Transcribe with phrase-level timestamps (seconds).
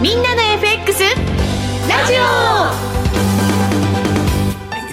[0.00, 1.02] みんなの FX
[1.86, 2.16] ラジオ。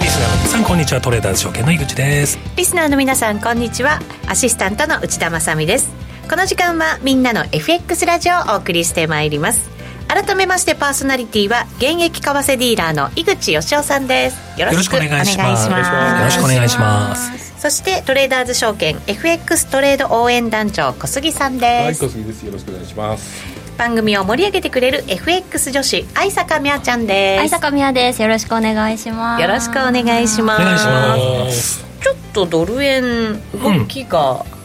[0.02, 0.99] リスナーの皆さんこんにちは。
[0.99, 2.38] トレーダーズ証券の井口です。
[2.58, 4.01] リスナーの皆さんこんにちは。
[4.28, 5.90] アシスタントの内田まさです。
[6.29, 9.70] この時間はみんなの FX ラジオをお送りしてまいります。
[10.10, 14.60] 改めましてパーソナリティは現役為替ディーラーの井口義雄さんです。
[14.60, 15.69] よろしくお願いします。
[15.69, 17.62] よろしくお願いします。
[17.62, 22.03] そしてトレーダーズ証券 FX トレード応援団長小杉さんです。
[22.03, 22.45] はい小杉です。
[22.45, 27.41] よろしくお願いします番組を盛り上げてくれる FX 女子愛坂美和ちゃんです。
[27.41, 28.22] 愛坂美和です。
[28.23, 29.41] よろしくお願いします。
[29.41, 30.62] よろしくお願いします。
[30.62, 31.85] お願いします。
[32.02, 34.58] ちょっとドル円動きが、うん。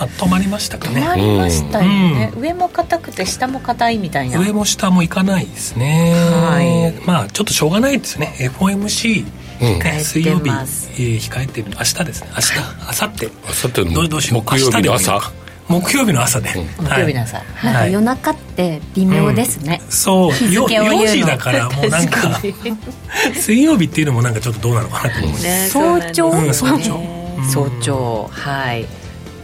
[0.00, 1.00] あ止まりましたかね。
[1.00, 4.40] 止まりましたよね、うん、上も硬くて下も硬いみたいな。
[4.40, 6.14] 上も下もいかないですね。
[6.14, 7.06] はい。
[7.06, 8.34] まあちょっとしょうがないですね。
[8.58, 9.24] FOMC
[10.00, 11.70] 水曜日、えー、控えてる。
[11.70, 12.30] 明日ですね。
[12.34, 13.24] 明日明後日。
[13.26, 14.42] 明後日どうしよう。
[14.42, 15.32] 木曜日の朝
[15.68, 20.30] 木曜日の朝で、うん、木曜日の朝、なんか夜中って微妙ですね、うん、そう。
[20.30, 22.40] 4時だから もうなんか
[23.34, 27.00] 水曜日っていうのもなんかちょっとどうなのかなと思う、ね、早朝、うん、早朝、
[27.52, 28.30] 早朝。
[28.32, 28.86] はい。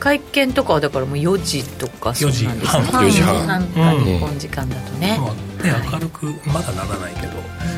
[0.00, 2.82] 会見とかはだからもう4時とかそうなんですね。
[2.82, 3.46] 4時半。
[3.46, 7.32] なんか日本時間だとね,、まあ、ね明るくまだならないけど、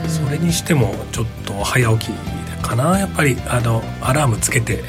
[0.09, 2.13] それにしてもちょっと早起き
[2.63, 2.99] かな。
[2.99, 4.83] やっぱりあのアラームつけて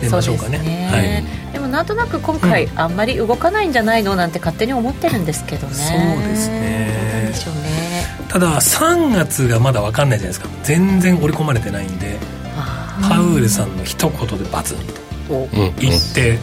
[0.00, 5.74] 寝ましょうかね、ね、はい、でもなんとなく今回、あんまり動かないんじゃないのなんて勝手に思ってるんですけどね。
[5.74, 5.94] そ
[6.24, 7.28] うですね。
[7.28, 8.04] でしょうね。
[8.28, 10.48] ただ3月がまだ分かんないじゃないですか。
[10.62, 12.18] 全然織り込まれてないんで
[13.08, 16.38] パウエルさんの一言でバツンと言って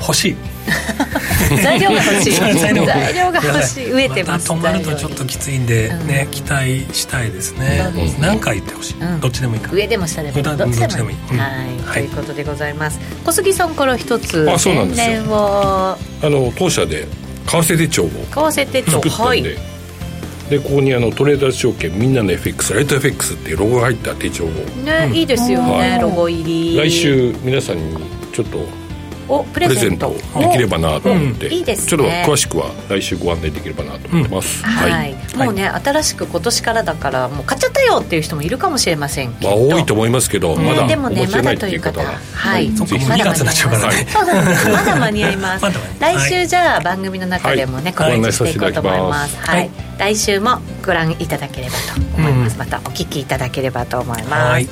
[0.00, 0.36] 欲しい、
[1.62, 2.32] 材料が欲しい。
[2.32, 2.84] 材料
[3.32, 3.42] が。
[3.42, 3.92] 欲しい。
[3.92, 4.52] 植えてます。
[4.52, 7.90] また止まるとちょっときついんでね、期待したいですね。
[8.20, 9.70] 何回言ってほしい、どっちでもいいか。
[9.72, 10.42] 上でも下でも。
[10.42, 11.16] どっちでもいい。
[11.36, 12.00] はい。
[12.00, 12.98] ということでございます。
[13.24, 15.24] 小杉さんから一つあそうなんですよ。
[15.30, 17.06] あの当社で
[17.46, 19.00] 為替手帳を為替手帳。
[19.00, 19.42] はい。
[19.42, 24.48] でここにあのトレーダー証券みんなの FX ライト FX っていうロゴが入った手帳を。
[24.48, 26.76] ね、いいですよね、ロゴ入り。
[26.76, 28.58] 来週皆さんにちょっと
[29.28, 30.14] おプレゼント。
[30.38, 42.00] できればなと思って、いいですちょっと詳しくは来週ご案内できればなと思ってます、はい、もうね新しく今年からだからもう買っちゃったよっていう人もいるかもしれませんまあ多いと思いますけど、まだでもねまだという方。
[42.00, 42.74] ははい。
[42.76, 44.06] そう2月になっちゃうからね。
[44.08, 44.68] そうなんで す。
[44.70, 45.66] まだ間に合います。
[45.98, 49.36] 来週じゃあ番組の中でもね告知していこうと思います。
[49.40, 49.70] はい。
[49.98, 52.56] 来週もご覧いただければと思います。
[52.56, 54.66] またお聞きいただければと思います。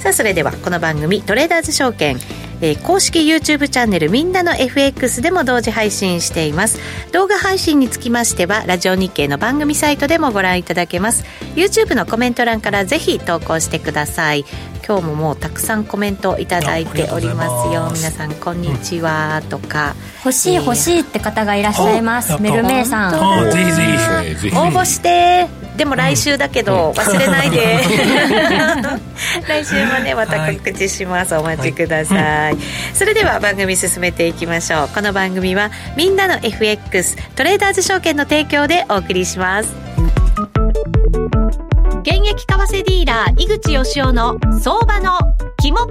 [0.00, 2.18] さあそれではこの番組トレーダーズ証券
[2.62, 6.78] えー、公式 YouTube チャンネルみんなの FX でも同時配信しています。
[7.12, 11.24] 動画配信につきましてはラジオ日経の番組サイトでもご覧いただけます。
[11.56, 14.44] YouTube のコメント欄からぜひ投稿してください。
[14.86, 17.90] 今日ももうたくさんコメントいただいておりますよ。
[17.94, 22.40] 皆さんこんにちはとか、欲しい欲しいって方がいらっしゃいます。
[22.40, 23.50] メルメイさん。
[23.50, 24.56] ぜひぜひ。
[24.56, 27.80] 応募してでも来週だけど、忘れないで。
[29.48, 32.56] 来週もねまた告知します、お待ちください、
[32.94, 34.88] それでは番組進めていきましょう。
[34.88, 39.74] この番組はみんなの FX トレーダーズ証券の提供でお送りします。
[42.02, 45.18] 現役為替ディーラー井口義雄の相場の
[45.58, 45.86] 肝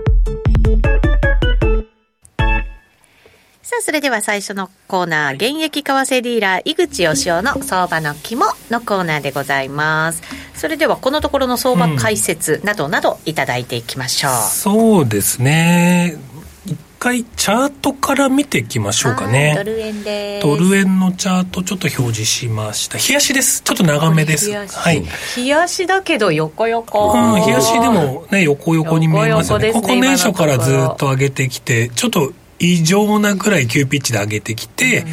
[3.71, 10.21] さあ、それでは最初のコーナー、現役為替ディーラー、井口義雄の相場の肝のコーナーでございます。
[10.55, 14.31] それでは、このところの相場解説などなどいただいていきましょう。
[14.33, 16.17] うん、そうですね。
[16.65, 19.53] 一回チャートから見ていきましょうかね。
[19.55, 22.97] ドル円でドル円のチャートちょっと表示しました。
[22.97, 23.61] 冷やしです。
[23.61, 24.51] ちょっと長めです。
[24.51, 25.01] はい。
[25.37, 27.13] 冷やしだけど横横。
[27.13, 29.71] うん、冷やしでもね、横横に見えますよね。
[29.71, 35.05] ここ年初からずっと上げてきて、ちょっと異常なくらい急ピッチで上げてきて、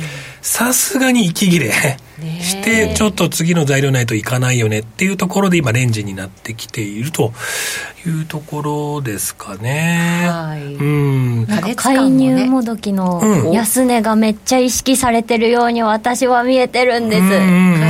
[0.42, 1.72] さすがに息切れ
[2.40, 7.32] して、ちょっと次の材料ないといかないよねっていうところで今レンジになってきていると
[8.06, 10.26] いうところですかね。
[10.28, 10.74] はい。
[10.74, 11.46] うん。
[11.46, 17.20] なんか介入もどきの安値がめっちゃ意識されてるように私は見えてるんで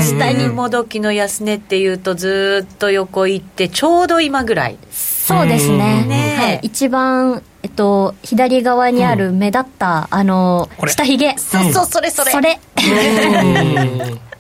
[0.03, 0.17] す。
[0.17, 4.79] 下にもどきの安値っていうとずっと横行ってちょうど今ぐらい。
[4.91, 6.05] そうですね。
[6.05, 6.61] ねはい。
[6.63, 11.37] 一番えっと、左側にある目立った、うん、あの、下髭。
[11.37, 12.31] そうそう、それそれ。
[12.31, 12.61] それ。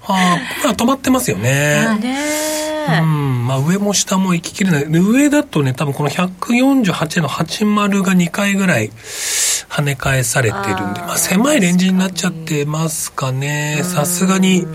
[0.06, 1.98] ああ、止まってますよね。
[2.00, 2.48] ね
[3.02, 4.84] うん、まあ上も下も行ききれない。
[4.84, 8.90] 上だとね、多分この148の80が2回ぐらい
[9.68, 13.82] 跳ね返されてるんで、まあ狭いレンジになっちゃってますかね。
[13.84, 14.66] さすがに、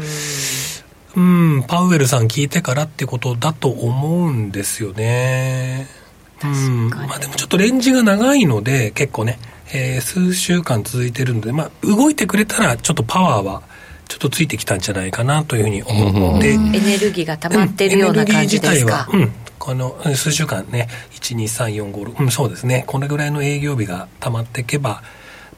[1.16, 6.03] うん、パウエルさん聞いてからってことだと思うんですよね。
[6.48, 6.90] うん。
[6.90, 9.40] まあ、でもちょっとレンジが長いので結構ね、
[9.74, 13.64] えー、数週間続いてるので、まあ、動いてくれたらちょっとパワーは
[14.08, 22.84] ちょっとついてきたんじゃないかなというふうに思って、エネルギーが溜まってるような感じですか、うん、この数週間ね123456うんそうですね。
[22.86, 25.02] これぐらいの営業日が溜まっていけば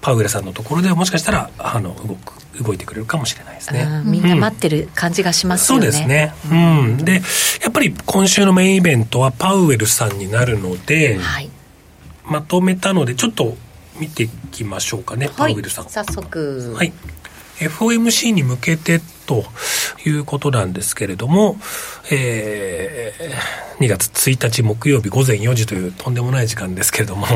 [0.02, 2.34] パウエルさんのところではもしかしたらあの動く
[2.64, 3.86] 動いてくれるかもしれないですね。
[4.06, 5.86] みんな待ってる感じがしますよね。
[5.86, 6.34] そうですね。
[6.50, 6.98] うん。
[6.98, 7.22] で、
[7.62, 11.50] やっぱり今週のメインイベントはパウエルさんになるので、はい、
[12.24, 13.58] まとめたのでちょっと
[14.00, 15.90] 見ていきましょうかね、パウエルさん。
[15.90, 16.74] 早速。
[16.76, 16.94] はい。
[17.60, 19.46] FOMC に向けてと
[20.06, 21.58] いうことなんですけれども、
[22.12, 27.36] えー、2月1日木曜日午前4時というとんでもない時間ですけれども、は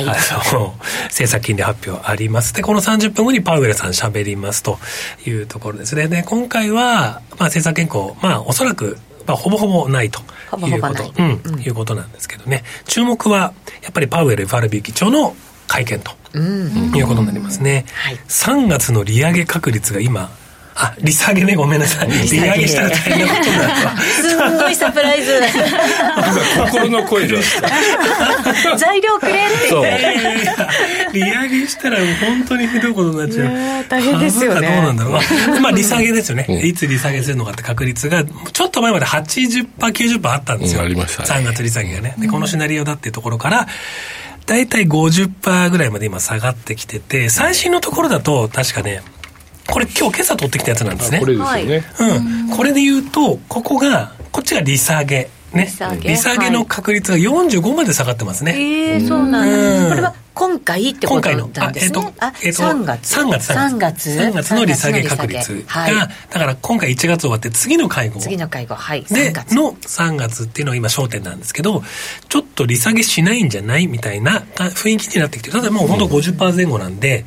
[0.00, 0.06] い、あ
[0.52, 0.74] の
[1.04, 2.54] 政策金利発表あります。
[2.54, 4.78] でこの30分後にパウエルさん喋りますと
[5.26, 6.08] いうところですね。
[6.08, 10.20] で今回は、まあ、政策変更まあおそらくまあ、ほぼほぼないと
[10.66, 12.64] いうこと、うん、うん、いうことなんですけどね。
[12.86, 13.52] 注目は、
[13.82, 15.36] やっぱりパウエル FRB 議長の
[15.68, 17.84] 会見と、いうことになりますね。
[17.94, 20.30] はい、3月の利上げ確率が今、
[20.74, 22.08] あ、利下げね、ごめんなさい。
[22.08, 24.02] 利上げしたら大変なことになった。
[24.02, 25.40] すごいサプライズ。
[26.70, 27.38] 心の声じゃ
[28.76, 29.84] 材料くれってそう。
[31.12, 33.84] 利上げしたら本当にひどいことになっちゃう。
[33.88, 34.68] 大変ですよね。
[34.68, 35.60] どうなんだろう。
[35.60, 36.46] まあ、利下げですよね。
[36.64, 40.82] いつ利下げするのかって確率が、ちょっと前まで80%、90%あったんですよ。
[40.82, 42.14] ありました、3月利下げがね。
[42.18, 43.66] で、このシナリオだっていうところから、
[44.46, 49.02] 大体50%ぐらいまで今下がってきてて、最新のところだと確かね、
[49.68, 51.20] これ今日今朝取ってきたやつなんですね。
[51.20, 51.84] これですよね。
[52.48, 52.56] うん。
[52.56, 55.30] これで言うと、ここが、こっちが利下げ。
[55.52, 55.70] ね、
[56.00, 58.54] 利下げの確率が45まで下がってますね。
[58.56, 61.92] ええー、そうなんだ、これは今回ってことなんですね。
[61.94, 63.52] 今回の、あ、えっ、ー、と、3月 ?3 月。
[63.52, 64.10] 3月。
[64.10, 68.20] 3月の利下げ確率が、はい、だから今回1月終わって次の会合。
[68.20, 69.04] 次の会合、はい。
[69.04, 71.82] で、の3月っていうのが今焦点なんですけど、
[72.30, 77.26] ちょっと利下げしないんじゃないみたいな雰囲気になってきて、ただもう本当50%前後なんで、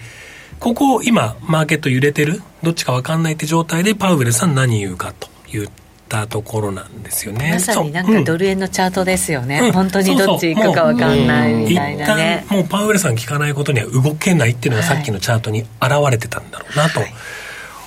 [0.60, 5.70] ここ今、マーケット揺れてる、どっちか分かんないって状態で、パウエルさん何言うかという
[6.08, 7.52] たところなんですよね。
[7.54, 15.70] まさになんかドル円のチャートですよね、うん、本当にどっち行くか分かんないみたいなね、もうパウエルさん聞かないことには動けないっていうのがさっきのチャートに現
[16.12, 17.02] れてたんだろうなと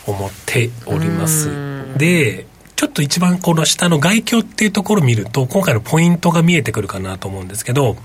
[0.07, 7.97] 思っております、はい、でちょっと一番この下の外況っていうところを見ると今回のポイントが見えてくるかなと思うんですけど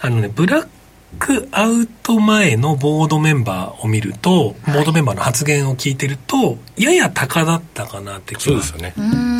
[0.00, 0.68] あのねブラッ
[1.18, 8.60] クアウト前のボードメンバーを見ると、ボードメンバーの発言を聞いてると、やや高だったかなって気が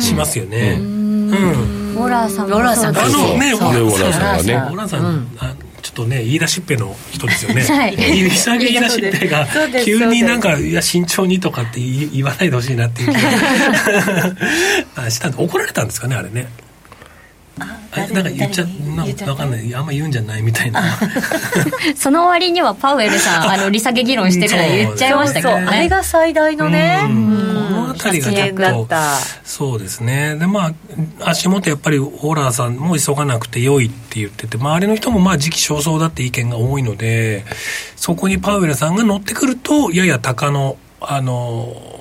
[0.01, 0.77] しますよね。
[0.79, 1.95] うん。
[1.95, 2.47] ウォラーさん。
[2.47, 2.97] ウォラーさん。
[2.97, 4.53] あのね、ウォラーさんがね。
[4.53, 5.27] ウォラーさん、
[5.81, 7.61] ちょっとね、言い出しっぺの人ですよね。
[7.61, 7.95] はい。
[7.95, 9.47] 言い出しっぺが、
[9.85, 13.13] 急になんか、いや、慎重にとかって言わないでほしいなっていう気
[14.95, 16.47] が したんで、怒られたんですかね、あれね。
[17.97, 19.75] なんか言っちゃなんか分かんない。
[19.75, 20.81] あんま言うんじゃないみたいな。
[21.95, 25.65] その割にはパウエルさん あの利下げ議論してから言っちゃいましたけどね。
[25.67, 28.95] あれが最大のね、この辺りがちょっと
[29.43, 30.35] そうですね。
[30.35, 37.45] でまあ足元やっぱりホラーさんも急がなくて良いって言ってて周りの人もまあ時期尚早だって意見が多いので
[37.95, 41.96] そこにパウエルさんが乗ってくるとやや高のあの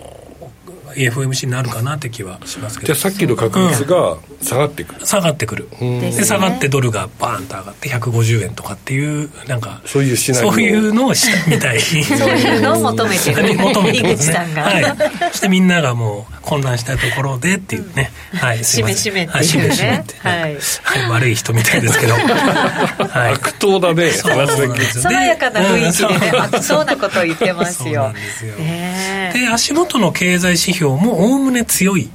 [0.95, 2.95] FOMC になるかなって気はしますけど。
[2.95, 5.69] じゃあさっきの確率が下がってくる、うん、下がってくる。
[5.81, 11.81] で下がってドルがバーンと上がって150円とかっていうなんかそういうしそういうのをしたみたい。
[11.81, 11.97] そ
[12.27, 13.55] ういうのを求めてる。
[13.55, 14.85] 求めてる、ね、さんが、はい、
[15.33, 24.11] そしてみんながもう混乱したところでっていうね、はい、しめしめっていうね、はい、はい、悪い人みたいですけど、はい、悪党だね。
[24.11, 24.35] 爽
[25.13, 27.95] やかな雰囲気でね悪そうなことを言ってますよ。
[27.95, 28.55] そうなんですよ、
[29.33, 32.11] で足元の経済指標もおおむね強い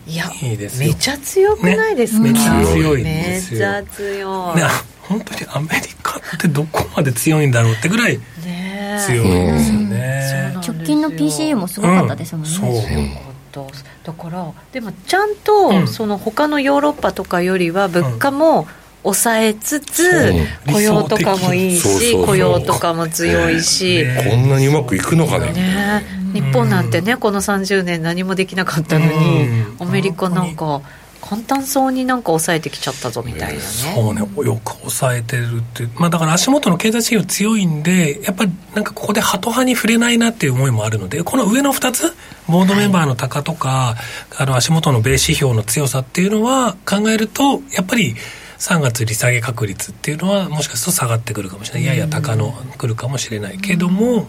[0.58, 4.64] ですめちゃ強くないですか、ね、めちゃ強いめちゃ強い、ね、
[5.02, 10.54] 本当にアメリカってどこまで強いんだろうってぐらい強いですよね。
[10.56, 13.20] 直近の PCE もすごかったですもんね、
[13.56, 13.68] うん、
[14.04, 18.68] だからでもちゃんと、その他のヨーロッパとかよりは物価も、
[19.04, 20.32] 抑えつつ、
[20.72, 25.52] 雇用とかもいいし雇用とかも強いし、こんなにうまくいくのかね。
[25.54, 29.48] ね日本なんてねこの30年何もできなかったのに、
[29.80, 30.82] アメリカなんか
[31.22, 34.22] 簡単そうになんか抑えてきちゃったぞみたいなね、そうね。
[34.22, 35.88] よく抑えてるって。
[35.96, 42.14] まあだから足元の経済指標強いんでやっぱりなんかここでハト派に触れないなっていう思いもあるのでこの上の2つ
[42.48, 43.96] ボードメンバーの高とか、は
[44.40, 48.16] い、あの足元の米指標の強さっていうのは考えるとやっぱり
[48.58, 51.88] 3月利下げ確率っていうのはもしかすると下がってくるかもしれない。
[51.88, 54.28] やや高のくるかもしれないけども、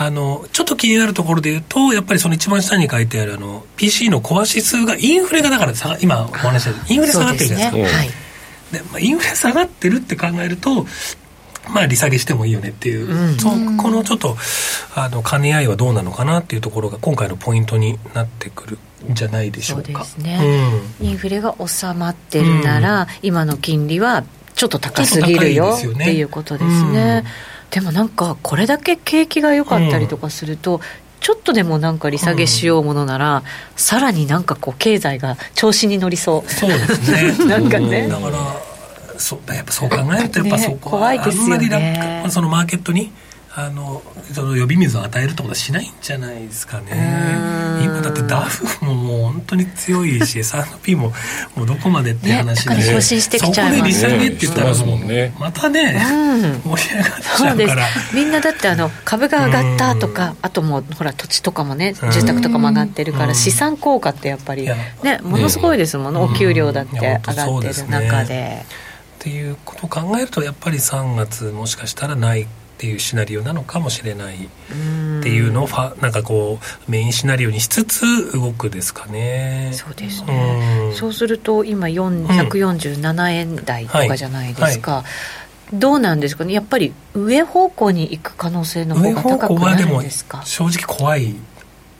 [0.00, 7.98] あのちょっと気になるところで言うとやっぱりその一番下に書いてあるあの PC のコア指数がインフレがだから今お話したインフレ下がってるじゃないですか。
[7.98, 7.98] で、ね。
[7.98, 8.08] はい、
[8.92, 10.86] まあ、インフレ下がってるって考えると
[11.68, 14.36] まあ利下げしてもいいよねっていう、うん、そこのちょっと
[14.94, 18.78] あの兼ね合いはどうなのかなっていうところが今回のポイントになってくる
[19.10, 20.06] んじゃないでしょうか。
[20.18, 24.24] うね、うん、インフレが収まってるなら、うん、今の金利は
[24.54, 27.24] ちょっと高すぎるよ、ね、っていうことですね。
[27.70, 30.80] でもなんかこれだけ景気が良かったりとかすると、
[31.20, 33.42] ちょっとでもなんか利下げしようものなら、うん、
[33.76, 36.50] さらになんかこう経済が調子に乗りそう。
[36.50, 36.78] そうで
[37.32, 37.46] すね。
[37.46, 38.08] なんかね。
[38.08, 38.38] だから
[39.18, 42.24] そうやっぱそう考えるとやっぱそこは、ね、怖いですよね。
[42.28, 43.12] そのマーケットに
[43.60, 44.00] あの
[44.32, 46.92] その呼び水を与えるってことはしないんじゃないですかね。
[47.82, 51.12] 今だってダフももう本当に強いし S&P も
[51.56, 54.00] もうどこまでって話で、ね、更新してきちゃいます。
[54.00, 57.86] そこで利下げって言ったらもう、ね、またね、うん、盛り上がっちゃうから。
[58.14, 64.68] みんなだってあの株が上がったとかあともうほら土地とかもね住宅とかも上がってるから資産効果ってやっぱり
[65.02, 66.14] ねものすごいですもん。
[66.14, 68.64] ねお給料だって上がってる中で。
[69.18, 72.46] っていうことを考えるとやっぱり3月もしかしたらない
[72.78, 74.38] っていうシナリオなのかもしれないっ
[75.20, 79.70] ていうのをファなんかこうメインシナリオにしつつ動くですかね。
[79.72, 85.02] そうですね、うそうすると今147円台とかじゃないですか、はい。
[85.02, 85.12] はい
[85.70, 90.40] どうなんですかね、やっぱり上方向に行く可能性の方が高くないんですか？
[90.46, 91.34] 正直怖い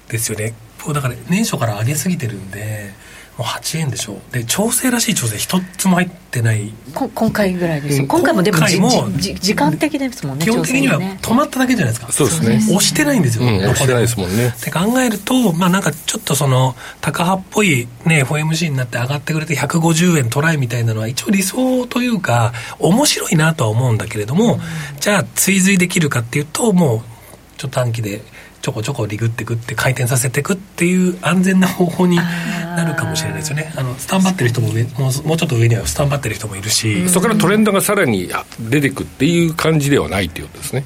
[0.09, 0.55] ですよね、
[0.95, 2.95] だから年初から上げすぎてるんで、
[3.39, 6.73] もう8円でしょで調整らしい調整一つも入ってない。
[6.93, 12.13] 今回ぐらいです、うん、今回もでも時間的ですもんね基本的には止まっただけじゃないですか。
[12.13, 12.57] そうですね。
[12.57, 14.49] 押してないんですよ、うん、押してないですもんね。
[14.49, 24.61] って考えるとまあなんかちょっとその高派っぽいね FOMC になって上がってくれて150円トライみたいなのは一応理想というか面白いなとは思うんだけれども、うん、
[24.99, 27.01] じゃあ追随できるかっていうともう
[27.57, 28.21] ちょっと短期で
[28.69, 33.73] ちょこちょこリグっていくって回転させていくっていう安全な方法になるかもしれないですよね。
[33.77, 38.29] あのスタンバってる人も上もうもうちょっと上にはスタンバってる人もいるし、そこからトレンドがさらに
[38.61, 40.85] 出てくっていう感じではないっていうことですね。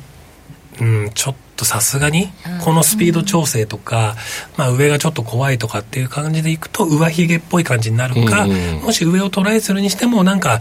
[0.81, 2.29] うんちょっとさすがに
[2.65, 4.15] このスピード調整とか、
[4.57, 8.47] まあ、上がちょっと怖いとかっていう感じでいくと上髭っぽい感じになるか、
[8.85, 10.61] もし上をトライするにしてもなんか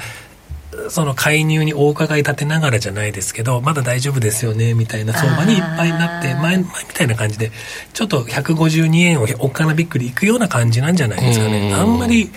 [0.90, 7.52] その介入にお伺い立てながらじゃないですけどまだ大丈夫ですよねみたいな相場にいっぱいになって前前みたいな感じで
[7.94, 11.74] ちょっと152円をおっかなびっくりいくような感じなんじゃないですかね。
[11.74, 12.30] あんまり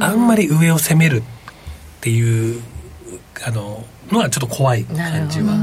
[0.00, 1.22] あんまり上を攻めるっ
[2.00, 2.60] ていう
[3.46, 5.54] あののはちょっと怖い感じは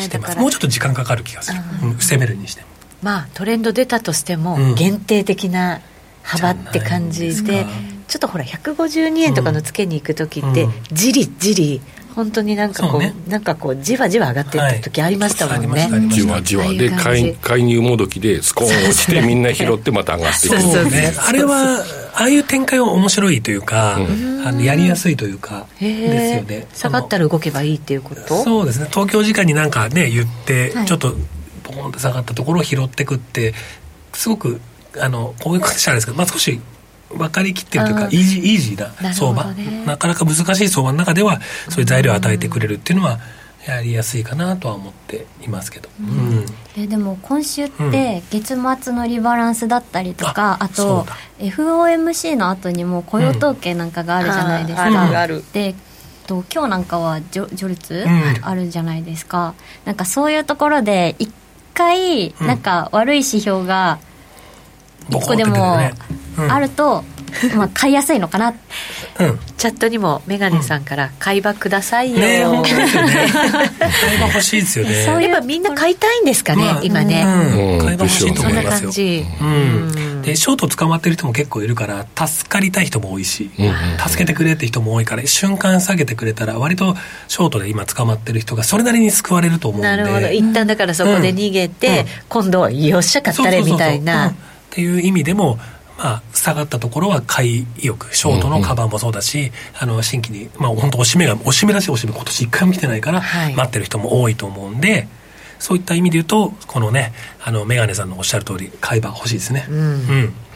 [0.00, 2.68] してます、ね、もうちょっと時間かかる気がする、うん、攻めるにしても。
[3.02, 5.80] まあトレンド出たとしても、限定的な
[6.22, 7.66] 幅って感じで
[8.10, 11.80] ちょっとほら152円とかのつけに行く時って、じりじり
[12.16, 21.14] 本当になんかこう、ね、なんかこうじわじわ上がってった時ありましたもんね、はい、じわじわで介介入もどきでスコーン落ちてみんな拾ってまた上がっていくそうね。
[21.24, 26.66] あれはああいう展開は面白いというか、うん、あのやりやすいというかですよね。
[26.74, 28.42] 下がったら動けばいいっていうこと？
[28.42, 28.88] そうですね。
[28.90, 31.14] 東京時間になんかね言って、はい、ちょっと
[31.62, 33.54] ポコンと下がったところを拾ってくって
[34.12, 34.60] すごく
[34.98, 36.60] あのこういう形なんですけど、まあ、少し
[37.10, 39.44] 分かりきってるというかイージーイージーな相場。
[39.44, 39.54] な,、
[39.86, 43.18] なかなか難しい相場の中ではそういう材料を与えてくれるっていうのは
[43.66, 46.46] やりやすいかなとは思っていますけど、うん、
[46.78, 51.06] えでも今週って月末のリバランスだったりとか、うん、あと
[51.38, 55.74] FOMC の後にも雇用統計なんかがあるじゃないですか、うん、で
[56.26, 58.06] と今日なんかはジョジョルツ、
[58.42, 59.54] あるじゃないですか。
[59.84, 61.28] なんかそういうところで一
[61.74, 63.98] 回なんか悪い指標が
[65.10, 65.78] 1個でも
[66.36, 67.04] あると、
[67.56, 68.56] まあ、買いやすいのかな、うん、
[69.56, 73.14] チャットにもメガネさんから「買い場くださいよ」ね本当ですよね。
[73.78, 75.04] 買い場欲しいですよね。
[75.04, 78.90] そういえばみんな買いたいんですかね、まあ、今ね、うん、買い場欲しいと思いますよ。
[79.40, 86.96] うん、でショート捕まってる人も結構いるから助かりたい人も多いし、うん、助けてくれって人も多いから瞬間下げてくれたら割と
[87.28, 89.88] ショートで今捕まってる人がそれなりに救われると思うんで。
[89.88, 90.28] なるほど。
[90.28, 94.34] 一旦だからそこで逃げて、今度はよっしゃ買ったれみたいな
[94.70, 95.58] っていう意味でも
[96.02, 103.20] まあ、下がったところは買い意欲ショートのカバンもそうだし、うんうん、あの新規に、まあ、本当おしめがおしめだしおしめ今年一回も来てないから、
[103.54, 105.06] 待ってる人も多いと思うんで
[105.58, 107.12] そういった意味で言うとこのね
[107.44, 109.78] あのメガネさんのおっしゃる通り買い場欲しいですね、うん、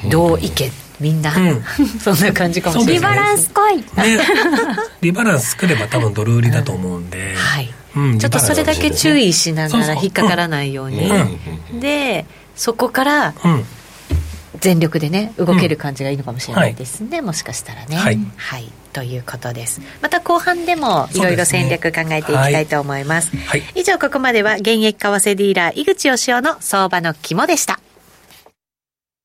[0.03, 1.63] うん、どういけみんな、うん、
[2.01, 3.85] そんな感じかもしれない、リバランス来い、ね、
[5.03, 7.75] リバランス作れば多分ドル売りだと思うんで、はい。
[7.97, 11.13] うん、ちょっとそれだけ注意しながら引っかからないように、
[11.81, 12.25] で
[12.57, 13.65] そこから、うん
[14.61, 17.13] 全力でね動ける感じがいいのかもしれないですね、うん。
[17.13, 19.81] はい、もしかしたらね、はい、はい、ということです。
[20.01, 27.81] また後半でもいろいろ戦略考えていきたいと思います、ねはい、以上ここまでは現役為替ディーラー井口義雄の相場の肝でした。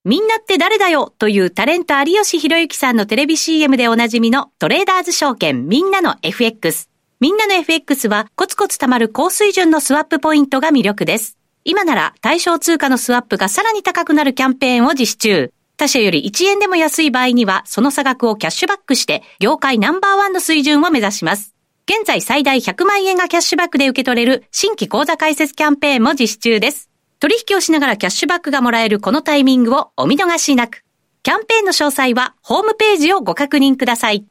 [0.05, 11.38] みんなって誰だよというタレント有吉弘行さんのテレビ CM でおなじみのトレーダーズ証券みんなの FX みんなの FX はコツコツ貯まる高水準のスワップポイントが魅力です。
[11.65, 15.53] 今なら対象通貨のスワップがさらに高くなるキャンペーンを実施中。
[15.77, 21.55] 他社より1円でも安い場合には、その差額をキャッシュバックして、業界ナンバーワンの水準を目指します。
[21.85, 26.89] 現在最大100万円がキャッシュバックで受け取れる新規口座開設キャンペーンも実施中です。
[27.19, 30.83] 取引をしながらキャッシュバックがもらえるこのタイミングをお見逃しなく。
[31.23, 34.25] キャンペーンの詳細はホームページをご確認ください。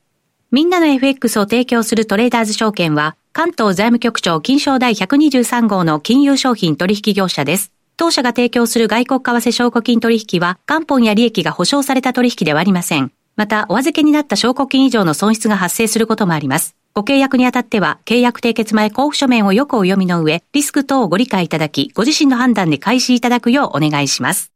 [0.51, 7.71] みんなの FX を提供するトレーダーズ証券は、関東財務局長金賞第123号の金融商品取引業者です。
[7.97, 13.13] 当社が提供する外国為替証拠金取引は、元本や利益が保証された取引ではありません。
[13.37, 16.75] また、お預けになった証拠金以上の損失が発生することもあります。
[16.95, 24.51] ご契約にあたっては、契約締結前交付書面をよくお読みの上、リスク等をご理解いただき、ご自身の判断で開始いただくようお願いします。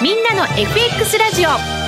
[0.00, 1.79] みんなの FX ラジオ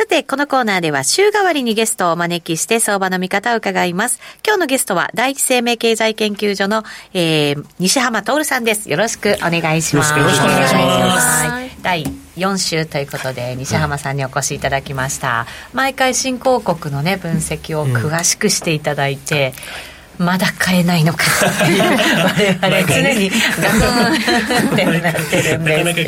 [0.00, 4.18] さて、このコーナーでは週替わりにゲストをお招きして相場の見方を伺います。
[4.42, 8.88] 今日のゲストは第一生命経済研究所の、えー、西浜徹さんです。
[8.88, 10.18] よろしくお願いします。
[10.18, 11.82] よろしくお願いします。
[11.82, 12.04] 第
[12.38, 15.46] 4週ということで西浜さんにお越しいただきました。
[15.74, 19.52] 毎回新興国のね分析を詳しくしていただいて、
[19.84, 21.24] うんまだ買えないのか。
[22.60, 25.36] 我々常にガクンってなって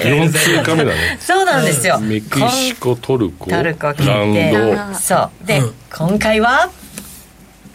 [0.08, 1.18] るんです4通カメだね。
[1.18, 3.48] そうなんですよ、メキシコトルコ。
[3.48, 5.46] トルコ聞いてそう。
[5.46, 6.68] で、うん、今回は？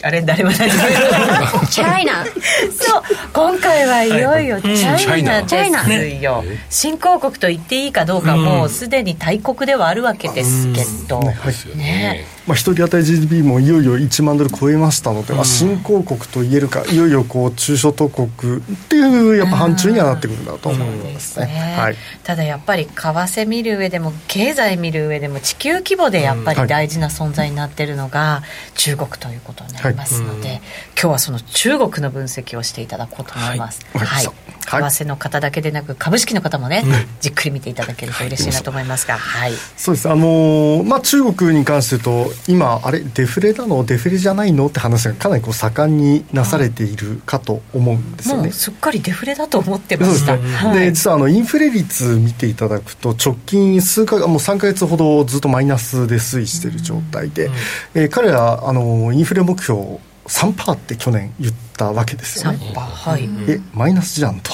[0.04, 2.24] あれ誰も チャイナ。
[2.24, 2.97] そう
[3.38, 5.22] 今回はいよいよチャイ
[5.70, 12.26] ナですよ、新興国と言っていいかどうかもうすでに大国ではあるわけですけど、ね。
[12.48, 18.28] まあ、1人当たり GDP もいよいよ1万ドル超えましたので、まあ、新興国と言えるかいよいよこう中小等国
[18.58, 21.46] っていうやっぱ範疇にはなってくるんだと思いますね。
[21.48, 28.44] ね、はい、ただやっぱり為替見る上でも経済見る上でも地球規模でやっぱり大事な存在になってるのが
[28.76, 30.62] 中国ということになりますので、はい、
[30.94, 33.86] 今日はその中国の分析をしていただこうと思います。
[33.94, 34.48] はい、はい。
[34.68, 36.84] 為替の方だけでなく株式の方もね、
[37.22, 40.10] じっくり見ていただけると嬉しいなと思いますが、はい、そうです。
[40.10, 43.86] あのー、まあ中国に関して言うと今あれデフレなの？
[43.86, 44.68] デフレじゃないの？
[44.68, 48.52] って話がかなりこう盛んになされているかと思うんですよね。
[48.52, 50.36] すっかりデフレだと思ってました。
[50.36, 57.54] で、ねはい、実はあのインフレ率見ていただくと直近数かもう3か月ほどずっとマイナスで推移している状態で、うん、
[57.96, 62.74] えー、彼らあのインフレ目標3%って去年言ったわけですよね。
[62.76, 64.52] はい、えマイナスじゃんと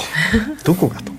[0.64, 1.12] どこがと。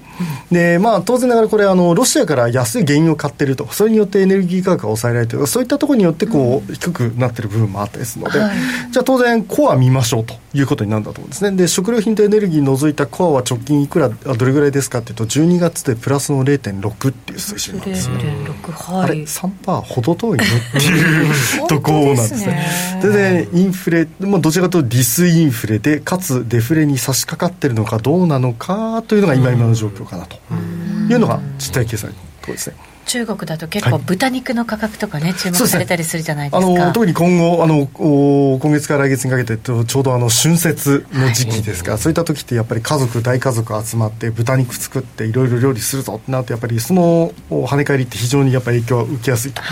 [0.51, 3.67] でまあ、当然ながらこれあのロシアから安い原油を買ってると。
[3.73, 5.47] それによってエネルギー価格が抑えられてる。
[5.47, 8.57] そういったところによってこう、低くなってる部分もあったですので、はい、
[8.91, 11.57] じゃあ当然コア見ましょうということになるんだと思うんですね。
[11.57, 23.01] で食料品とエネルギー除いたコアは直近いくらどれぐらいですかっていうと12月でプラスの0.6っていう水準なんですよ、はい、あれ3%ほど遠いのっていう ところなんですね。
[23.03, 30.37] で、ね、インフレ、まあ、どちらかというとディスインフレでかつデフレに差し掛かってるのかどうなのかというのが今今の状況かなと
[31.09, 32.77] いうのが実体経済のところですね。
[33.07, 41.89] 中国だと結構豚肉の価格とかね、はい、注目されたりするじゃないですか、ね、あの特に今後あの今月から来月にかけてちょうどあの春節の時期ですか。
[41.89, 49.63] ら、はい、そういった時ってやっぱり家族大家族集まって豚肉作っていろいろ料理するぞってなるとやっぱりその跳ね返りって非常にやっぱり影響を受けやすいと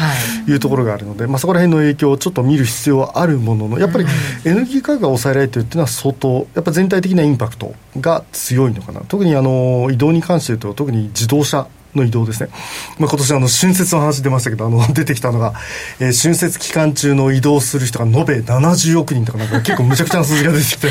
[0.51, 4.07] いうところがあるので、はい、まあ、そこら辺の影響をちょっと見る必要はあるもののやっぱり
[4.45, 9.01] エネルギー価格が抑えられてるっていうのは相当やっぱ全体的なインパクトが強いのかな。
[9.09, 12.50] 特にあの移動に関して言うと特に自動車の移動ですね、
[12.98, 15.52] まあ、今年あの春節の話出ましたけどあの 出てきたのが、
[16.00, 20.88] えー、春節期間中の移動する人が延べ70億人とかなんか結構むちゃくちゃな数字が出てきて。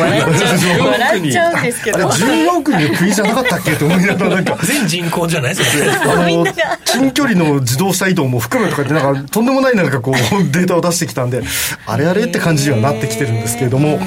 [0.00, 0.38] 笑っ
[1.30, 1.98] ちゃうんですけど。
[1.98, 6.46] あれ14億人の国じゃなかったっけと思いながらなんか 全人口じゃないですかあの
[6.84, 10.14] 近距離の自動車移動も含めとかってなんかとんでもないなんかこう
[10.52, 11.42] データを出してきたんで
[11.86, 14.00] あれあれって感じにはなってきてるんですけれども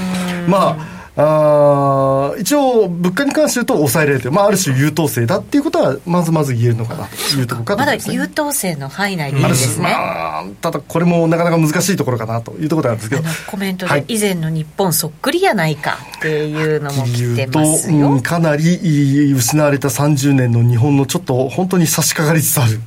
[0.47, 7.07] まああ一応、物価に関して言うと抑えられてる、まあ、ある種優等生だっていうことは、まずまず言えるのかな。
[7.07, 13.23] というところかと、ね、まだ優等生の範囲内でいいですね、まあ、ただ、これもなかなか難しいところかなというところなんですけど。
[13.47, 22.79] コメントで、以前の日本そっくりやないかっていうのも来てますよ、うん、かなり失われた30年の日本のちょっと本当に差し掛かりつつある。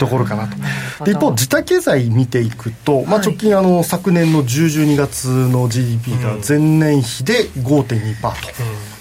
[0.00, 1.04] ところかなと。
[1.04, 8.34] で一方、自体経済見ていくと、まあ、直近、あの昨年の10、12月の GDP が前年比で5.2%と、うん、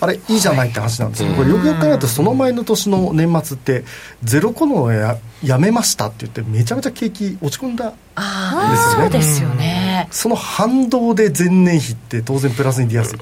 [0.02, 3.86] あれ、いいじゃないって話なんですけど、これ、よくよく考えると、その前の年の年末って、
[4.24, 7.96] ゼロコロナややめましたって言って、めちゃめちゃ景気落ち込んだんで
[8.78, 9.02] すよね。
[9.02, 13.20] そうですよねねその反動で前年比って当然プラスに出やすい、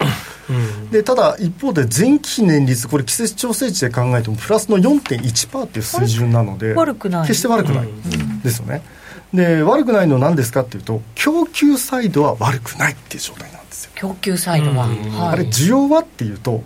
[0.50, 0.54] う
[0.88, 7.28] ん、でただ一方で前期比年率これ季節調整値で考えてもプラスの4.1%っていう水準なので悪くない。
[7.28, 7.88] 決して悪くない。
[8.44, 8.82] ですよね、
[9.34, 13.92] で悪くないのは何ですかっていうと供給サイドは悪くないっていう状態なんですよ。
[13.96, 14.86] 供給サイドは、
[15.32, 16.62] あれ需要はっていうと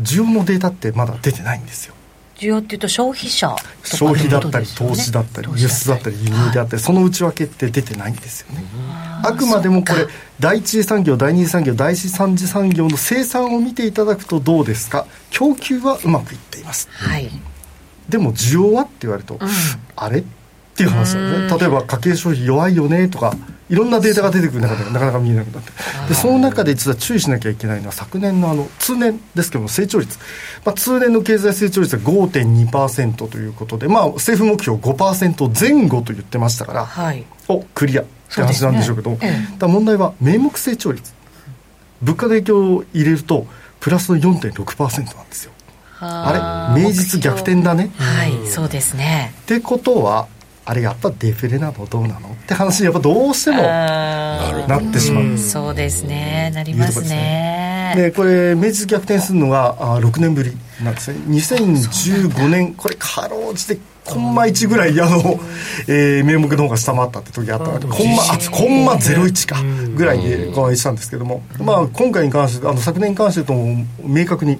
[0.00, 1.94] 需要のデータってまだ出てないんですよ
[2.38, 8.64] 需要っていうと消費者消費だったり投資だったり輸出だったり輸入であったり、その内訳って出てないんですよね。
[9.24, 10.06] あくまでもこれ
[10.38, 15.06] 第一次産業第二次産業第三次産業の生産を見ていただくとどうですか？
[15.30, 17.30] 供給はうまくいっています、はい、
[18.08, 19.48] でも需要はって言われると、うん、
[19.96, 20.20] あれ？
[20.20, 20.24] っ
[20.76, 23.34] ていう話なんですね例えば家計消費弱いよねとか
[23.68, 25.72] いろんなデータが出てくる中でなかなか見えなくなって。
[26.08, 30.18] でその中で実は注意しなきゃいけないのは昨年のあの通年ですけども成長率、
[30.64, 39.18] まあ、通年の経済成長率が5.2%ということで、まあ、政府目標5%前後と言ってましたから、はい、おクリアって話なんでしょうけど、ね。
[39.22, 41.14] ええ、だ問題は名目成長率。
[42.02, 43.46] 物価の影響を入れると
[43.80, 45.52] プラスの4.6%なんですよ。
[45.98, 47.90] あれ名実逆転だね。
[47.96, 49.32] はいそうですね。
[49.42, 50.28] ってことは
[50.68, 51.86] あれやっぱデフレなの？
[51.86, 52.28] どうなの？
[52.30, 56.50] って話にやっぱどうしてもなってしまう、うそうですね。
[56.52, 57.94] なりますね。
[57.94, 60.52] で、これ明治逆転するのがあ6年ぶり
[60.82, 61.20] なんですね。
[61.28, 65.38] 2015年これかろうじてコンマ1ぐらいあの、
[65.86, 67.66] えー、名目の方が下回ったって時あった。
[67.66, 69.62] のでコンマあコンマ01か
[69.96, 74.58] ぐらいでお会いしたんですけども、まあ今回に関してあの昨年に関してとも明確に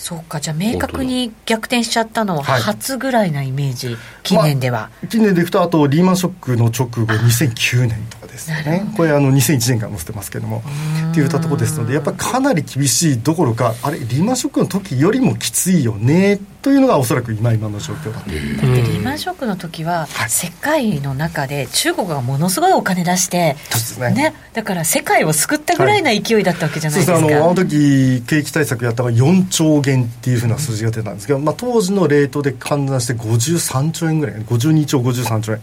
[0.00, 7.98] そうかじゃあ明確に逆転しちゃったのは初ぐらいなイメージ、はい、近年では、まあ、近年でいくとあとリーマンショックの直後2009年
[8.30, 8.86] ですね。
[8.96, 10.62] これあの2001年から載せてますけども。
[11.10, 18.28] っていったところですのでやっぱりかなり厳しいどころかあれリーマンショックの時よりもきついよねというのがおそらく今今の状況だと。
[18.30, 23.56] だってリーマンショックの時は、世界の中で中国がものすごいお金出して、
[23.98, 35.60] ね、ね、だから世界を救ったぐらいな勢いだったわけじゃないですか、はい、あのあの時景気対策やったのが4兆元っていうふうな数字が出たんですけど、まあ、当時のレートで換算して53兆円ぐらい52兆53兆円。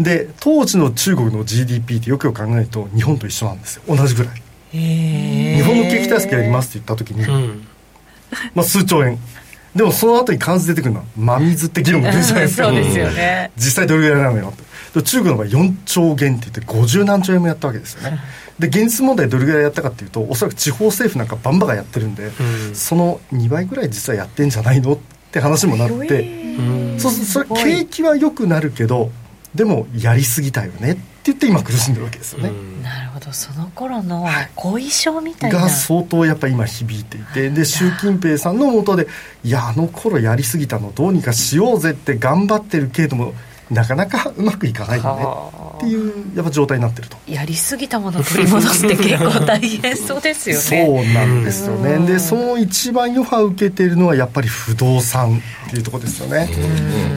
[0.00, 3.82] で当時の中国の GDP ってよくよく考えると日本と一緒なんですよ。
[3.88, 4.42] 同じぐらい。
[4.72, 7.66] 日本の景気対策やりますって言った時に、うん、
[8.54, 9.18] まあ数兆円。
[9.74, 12.64] でもその後に関数出てくるのは真水って議論が出るじゃないですか。
[12.64, 13.52] そうですよね。
[13.56, 14.52] 実際どれぐらいなのよ
[14.92, 18.18] と中国の場合4兆元って言って50何兆円もやったわけですよね。
[18.58, 24.98] で現実問題どれぐらいやったかっていうとおそらく地方政府なんかバンバカやってるんで、うん、その2倍ぐらい実はやってんじゃないのっ
[25.30, 26.28] て話もなって
[26.98, 29.10] そうするとそれ景気は良くなるけど
[29.54, 32.50] でもやりすぎたよねって言って今苦しんでるわけですよね、
[32.82, 33.32] なるほど。
[33.32, 39.06] その頃の後遺症みたいな、が相当やっぱ今響いていてで習近平さんのもとで
[39.44, 43.34] いやあの頃やりすぎたのどうにかしようぜって頑張ってるけれども
[43.70, 47.16] なかなかうまくいかないよねっていうやっぱ状態になってると。
[47.26, 50.62] やりすぎたものを取り戻すって結構大変そうですよね。
[50.62, 52.06] そうなんですよね。
[52.06, 56.48] でその一番余波を受けているのはやっぱり不動産っていうところですよね。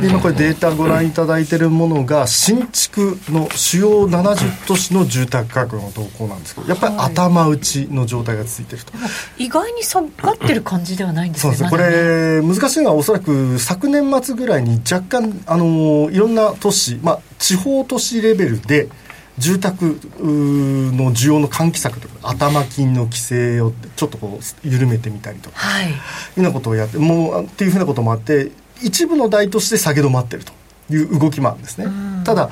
[0.01, 11.69] で今これデータご覧いただいているものが新築の主要70都市の住宅価格の動向なんですけどやっぱり頭打ちの状態が続いていると、はい、意外に下がってる感じではないんですねそうですね。
[11.69, 18.89] これ難しいのはおそらく昨年末ぐらいに若干あのいろんな都市、まあ、地方都市レベルで
[19.37, 25.97] 住宅の需要の喚起策とか頭金の規制をちょっとこう緩めてみたりとか、はい、いうよ
[26.37, 28.51] うなことをやってもうっていうふうなこともあって
[28.83, 30.53] 一部の大都市で下げ止まってると
[30.93, 31.87] いう動きもあるんですね。
[32.25, 32.51] ただ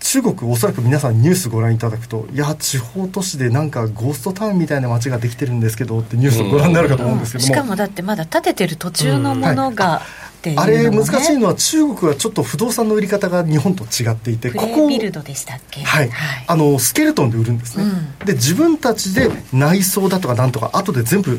[0.00, 10.00] 中国おそらく皆さんニュースご覧いただくといや地方都市でなんかゴーストタウンみたいな街ができてるんですけどってニュースをご覧になるかと思うんですけども、しかもだってまだ建ててる途中のものが、はい
[10.42, 15.82] ね、あれ難しいのは中国はちょっと不動産の売り方が日本と違っていてここビルドでしたっけ？
[15.82, 21.38] はい、はい、あのスケルトンで売るんですね、うん、で自分たちで内装だとかなんとか後で全部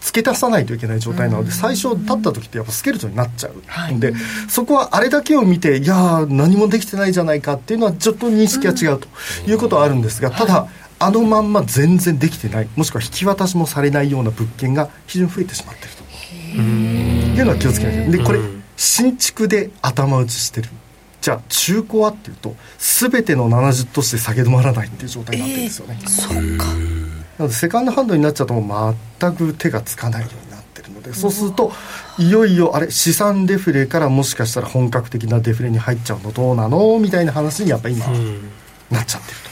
[0.00, 4.14] 付け足さないといけない状態なので、最初立った時ってやっぱスケルトンになっちゃうので、
[4.48, 9.08] そこはあれだけを見ていや何もできてないじゃないかっていうのはちょっと認識が違うと
[9.46, 10.68] いうことはあるんですがただ、
[11.00, 12.68] あのまんま全然できてない。
[12.76, 16.04] もしくは引き渡しもされないような物件が非常に増えてしまってると
[17.38, 18.10] いうのは気をつけなきゃ。
[18.10, 18.40] でこれ
[18.76, 20.68] 新築で頭打ちしてる。
[21.20, 26.64] じゃあ中古はっていうと全ての70都市で下げ止まらないっていう状態になってるんですよね、えー、そうか。
[27.38, 31.72] なのでセカンドハンドになっちゃうともう全く手がつかないようになってるのでそうすると
[32.18, 38.06] いよいよあれ資産デフレからもしかしたら本格的なデフレに入っちゃうのどうなのみたいな話にやっぱり今
[38.90, 39.48] なっちゃってると。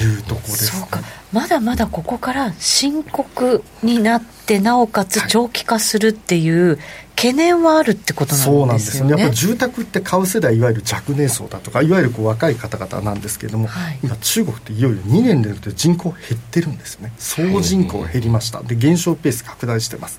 [0.00, 1.00] いうとこです、ね、そうか
[1.32, 6.78] まだまだここから深刻になってなおかつ長期化するっていう
[7.20, 8.58] 懸念はあるってことなんですよね。
[8.60, 9.10] そうなんですよね。
[9.10, 17.12] やっぱり住宅って買う世代いわゆる若年層だとかいわゆるこう若い方々なんですけれども、はい、今中国っていよいよ2年連続で人口減ってるんですよね。
[17.18, 18.62] 総人口減りました。
[18.62, 20.18] で減少ペース拡大してます。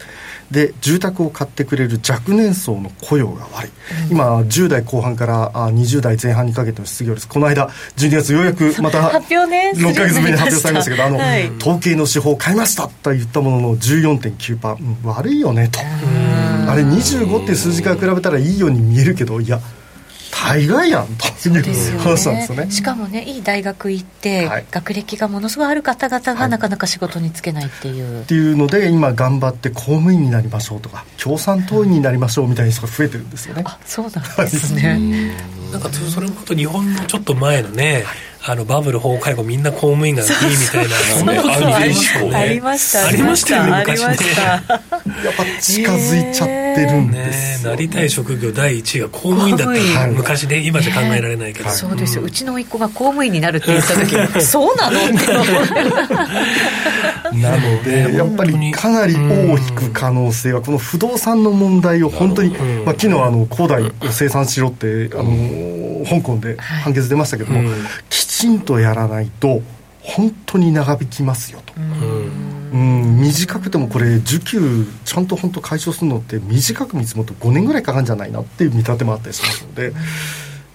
[0.51, 3.71] で住宅を買ってくれる若年層の雇用が悪い、
[4.05, 15.79] うん、今10代後半からあ20代前半にかけての失業率この間12月ようやくまた発表ね6か月目に発表されましたけどあの、はい、統計の手法を変えましたと言ったものの14.9%、うん、悪いよねと
[16.71, 19.60] あれ25っていう数字から比べたらいいように見えるけどいや
[20.31, 22.71] 大概やんという話なんですよね。
[22.71, 35.36] しかもねいい大学行って、はい、学歴がものすごいある方々がなかなか仕事に就けないっていう、はい、っていうので今頑張って公務員になりましょうとか共産党員になりましょうみたいな人が増えてるんですよね、あそうなんですね。
[35.71, 38.03] なんかそれもと日本のちょっっと前のね、
[38.43, 40.36] あのバブル崩壊後みんな公務員がいいみ
[40.67, 41.89] たいなそんなことあり
[42.60, 44.17] ましたありましたよね昔ね。
[44.47, 44.58] や
[45.32, 46.54] っぱ近づいちゃって
[46.86, 49.73] るんですなりたい職業第一位が公務員だった。
[50.08, 51.69] 昔ね今じゃ考えられないけど。
[51.69, 52.23] そうですよ。
[52.23, 55.13] うちの甥っ子が公務員になるって言った時そうなのって
[57.38, 62.49] なのでやっぱりかなり大きく可能性はこの不動産の問題を本当に
[62.86, 65.32] まあ昨日あの恒大を生産しろってあの
[66.05, 67.69] 香港で判決出ましたけども
[68.09, 69.61] きちんとやらないと
[70.01, 79.93] 本当に長引きますよと、うん、短くてもこれ需給ちゃんと本当解消するのって短く見積もると5年ぐらいかかるんじゃないなっていう見立てもあったりしますので。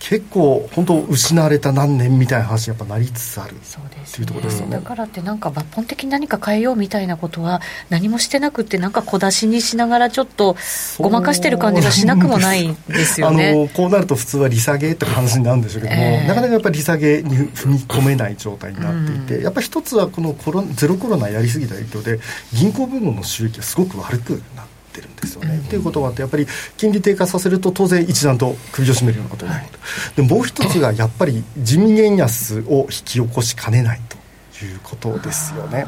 [0.08, 10.56] 結構本当失われた何年みたいな話にやっぱなりつつあるっていうところですよね、だからってなんか抜本的に何か変えようみたいなことは何もしてなくてなんか小出しにしながらちょっと
[10.98, 13.50] ごまかしてる感じがしなくもないですよね。
[13.50, 22.20] あのこうなると普通は利下げって話になるんでしょうけども、 えー、なかなかやっぱり利下げに踏み込めない状態になっていて、うん、やっぱり一つはこのコロゼロコロナやりすぎた影響で
[22.52, 25.58] 銀行部門の収益がすごく悪くなってってるんですよね。
[25.58, 29.66] っていうことがあってやっぱり金利低下させると当然一段と首を絞めるようなことになる
[30.14, 34.16] と、でもう一つがやっぱり地味円安を引き起こしかねないと。
[34.64, 35.84] いうことですよね。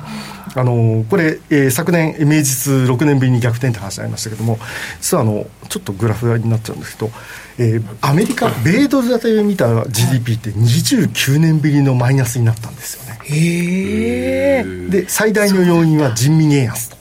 [0.55, 4.59] あのこれ、えー、昨年明治6年ぶりに逆転って話ありましたけども
[5.01, 7.11] 実はあのちょっとグラフになっちゃうんですけど、
[7.59, 13.18] えー、アメリカ米ドル建てで見た GDP って29年ぶりのマイナスになったんですよね。
[13.25, 16.98] へで最大の要因は人民円安と。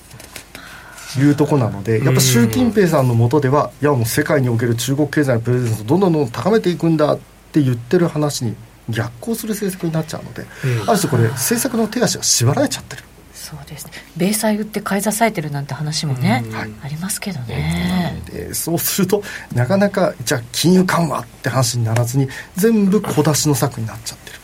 [1.20, 7.20] いうとこなのでやっぱ習近平さんのもとではいやもう世界における中国経済のプレゼンスをどんどんどんどん高めていくんだっ
[7.52, 8.56] て言ってる話に
[8.90, 10.46] 逆行する政策になっちゃうので、
[10.88, 13.04] ある種これ政策の手足が縛られちゃってる。
[13.34, 13.92] そうですね。
[14.18, 18.22] 米債売って買い支えてるなんて話もね、はい、ありますけどね。
[18.30, 24.38] でそうするとなかなかじゃあ金融緩和って話にならずに全部小出しの策になっちゃってる。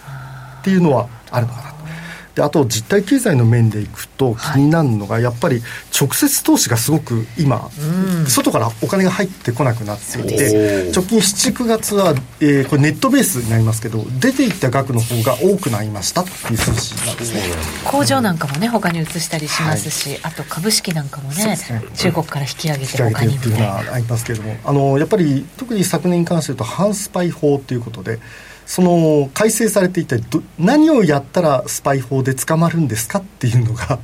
[0.62, 1.73] っていうのはあるのかな
[2.36, 5.62] であと実体経済の面でいくと気になるのが、やっぱり
[6.00, 7.70] 直接投資がすごく今、
[8.28, 17.42] 外からお金が入ってこなくなっていて直近79月は、えー、これネットベースになりますけど出ていった額の方が多くなりましたという数字なんですね。
[17.86, 21.58] 工場なんかもね他に移したりしますし、はい、あと株式なんかもね、ね、
[21.96, 28.20] 中国から引き上げて他にっていうのはありますけれどもあのやっぱり特に昨年に関して言うと反スパイ法ということで
[28.66, 30.16] その改正されていた
[30.58, 34.00] 何をやったらスパイ法で捕まるんですかっていうのが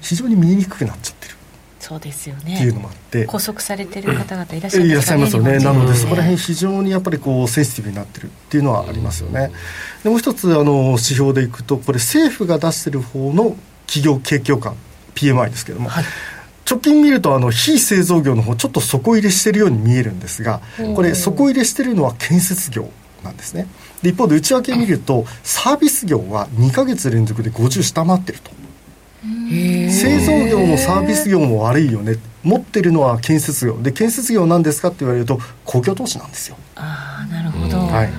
[0.00, 1.34] 非常に見えにくくなっちゃってる。
[1.80, 2.54] そうですよね。
[2.54, 3.24] っていうのもあって。
[3.24, 5.58] 拘束されてる方々いらっしゃいます、ね、いらっしゃいますよね。
[5.58, 9.50] なのでそこら辺非常にやっぱりこうセンシティブになってるっていうのはありますよね。
[10.04, 13.56] でもう一つあの指標でいくとこれ政府が出してる方の
[13.86, 14.76] 企業景況感
[15.14, 16.04] PMI ですけども、はい。
[16.70, 20.60] 直近見るとあの非製造業の方ちょっと底入れしてるように見えるんですが
[20.94, 22.88] これ底入れしてるのは建設業
[23.22, 23.66] なんですね。
[24.02, 28.50] で一方で内訳見るとサービス業は2か月連続で50下回ってると。
[29.22, 32.16] 製造業のサービス業も悪いよね。
[32.42, 33.80] 持ってるのは建設業。
[33.82, 36.56] で建設業なんですかって言われると公共投資なんですよ。
[36.76, 38.10] ああなるほど、はい、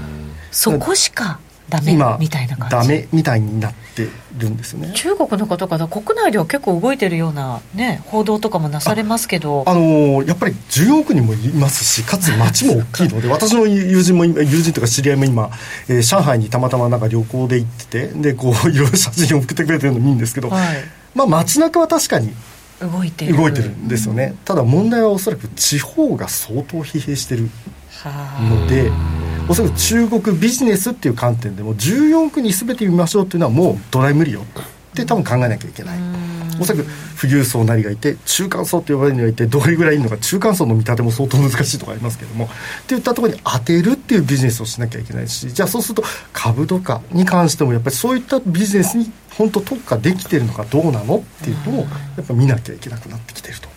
[0.51, 1.39] そこしか
[1.71, 2.75] ダメみたいな感じ。
[2.75, 4.07] ダメみたいになって
[4.37, 4.91] るんですよね。
[4.93, 9.63] 中国の方々国内では結構動いてるような、ね、報道とかもなされますけど。
[9.65, 15.49] あ、あのー、やっぱり10億人もいますしかつ街も大きいので私の友人も友人とか知り合いも今、
[15.87, 20.83] えー、上海にたまたまなんか旅行で行っててでこう いろいろ写真を送ってくれてるのもいいんですけど、はい、
[21.15, 22.33] まあ街中は確かに
[22.81, 23.37] 動いてる。
[23.37, 27.49] 動いてるんですよね、ただ問題はおそらく地方が相当疲弊してる
[28.49, 28.91] ので。
[29.49, 36.31] おそらく中国ビジネスっていう観点でも14区に全て見ましょうっていうのはもうドライ無理よって多分考えなきゃいけない。
[36.59, 36.85] おそらく
[37.19, 42.49] 富裕層なりがいて中間層と呼ばれるのがいてどれぐらいいるのか中間層の見立ても相当難しいとかありますけどもっ
[42.85, 51.87] ていったところに当てるっていうビジネスをしなきゃいけないしじゃあそうすると株とかに関してもやっぱりそういったビジネスに本当特化できてるのかどうなのっていうのをや
[52.21, 53.70] っぱ見なきゃいけなくなってきてると。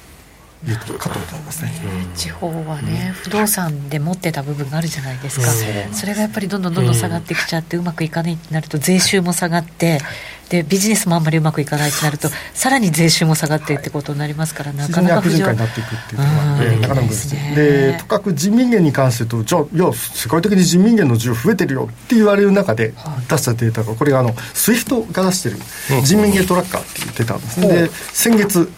[0.66, 1.72] いうとかと思いますね、
[2.16, 5.46] 地方はね、不動産で持ってた部分があるじゃないですか、
[5.92, 10.00] それがやっぱりどんどんどんどん下がってきちゃって、うまくいかないってなると税収も下がって、
[10.48, 17.54] でビジネスもあんまりうまくいかないってなるとさらに税収も下がってってことになりますから、なかなか非常に悪循環になっていくっていうのが、えー、なかなかですね。
[17.56, 22.92] でとかく人民元に関して言うとじゃあいや世界的に人民元の需要増えてるよって言われる中で
[23.28, 25.56] 出したデータがこれがあの SWIFT が出してる
[26.02, 28.70] 人民元トラッカーって言ってたんですね、で先月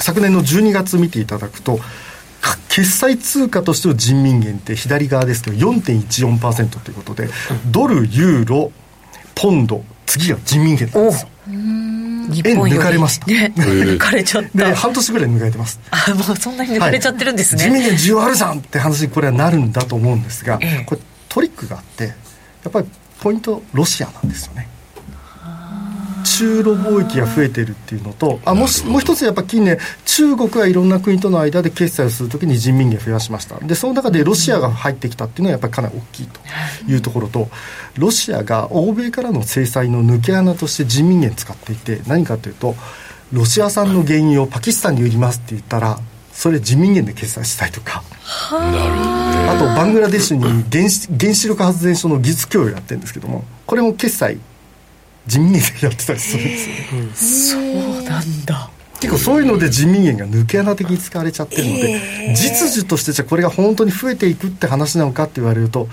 [0.00, 1.78] 昨年の12月見ていただくと
[2.68, 7.28] 決済通貨としての人民元って左側ですけど4.14%ということで
[7.70, 8.72] ドルユーロ
[9.34, 11.28] ポンド次は人民元なんですよ。
[11.48, 14.58] 円抜かれました、ね、抜かれちゃった。
[14.58, 15.80] で半年ぐらい抜かれてます。
[15.90, 22.12] あもうそんなに抜かれちゃってるんですね、はい、人民元需要あるじゃんって話にこれはなるんだと思うんですが、ええ、これトリックがあってや
[22.68, 22.88] っぱり
[23.20, 24.68] ポイントロシアなんですよね
[26.36, 33.58] 中ロ貿易が増えてるっていうのとあもしもう一つやっぱ近年中国はいろんな国との間で決済をするときに人民元増やしました。
[33.60, 36.40] でその中でロシアが入ってきたっていうのはやっぱりかなり大きいと
[36.90, 37.48] いうところと
[37.96, 42.74] ロシアが欧米からの制裁の抜け穴として人民元使っていて何かというと
[43.32, 45.98] ロシア産の原油をパキスタンに売りますって言ったら
[46.32, 48.02] それ人民元で決済したりとか。
[48.50, 49.58] あ。
[49.58, 54.38] とバングラデシュに原子原子力発電所の技術供与やってるんですけどもこれも決済
[55.26, 58.70] 人民元でやってたりするんですよね、そうなんだ。
[59.00, 62.32] 結構そういうので人民元が抜け穴的に使われちゃってるので、え。
[62.32, 65.88] ー、実需としてじゃこれが本当に増えていくって話なのかって言われると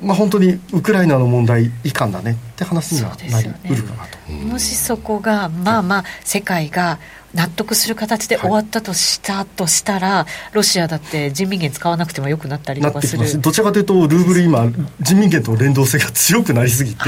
[0.00, 6.98] まあ、本当にウクライナの問題いかんだねって話にはなりうるかなと、ね、もしそこがまあまあ世界が
[7.36, 13.40] 納得する形で終わったとしたとしたら、はい、ロシアだって人民元使わなくてもよくなったりとかする。
[13.40, 14.66] どちらかというとルーブル今
[15.00, 17.02] 人民元と連動性が強くなりすぎて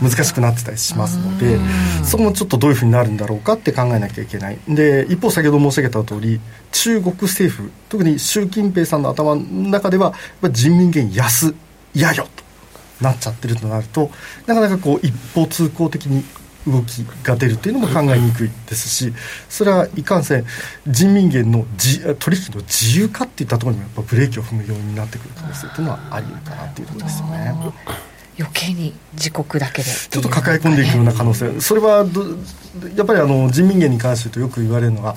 [0.00, 1.58] 難しくなってたりしますので
[2.04, 4.58] そこもちょっとどういうふうになるんだろうかって考えなきゃいけない。
[4.68, 10.14] で一方先ほど申し上げた通り中国政府特に習近平さんの頭の中では
[10.52, 11.54] 人民元安
[11.94, 12.44] 嫌よと
[13.04, 14.10] なっちゃってるとなると
[14.46, 16.24] なかなかこう一方通行的に
[16.66, 19.12] 動きが出るというのも考えにくいですし
[19.48, 20.44] それはいかんせん
[20.86, 21.66] 人民元の
[22.18, 27.54] 取引の自由化っていったところにもやっぱブレーキを踏むようになってくる可能性というのはあり得るかなというところですよね。
[28.38, 29.88] 余計に自国だけで。
[29.88, 31.58] ちょっと抱え込んでいくような可能性。
[31.60, 32.06] それは
[32.94, 35.16] やっぱりあの人民元に関してとよく言われるのは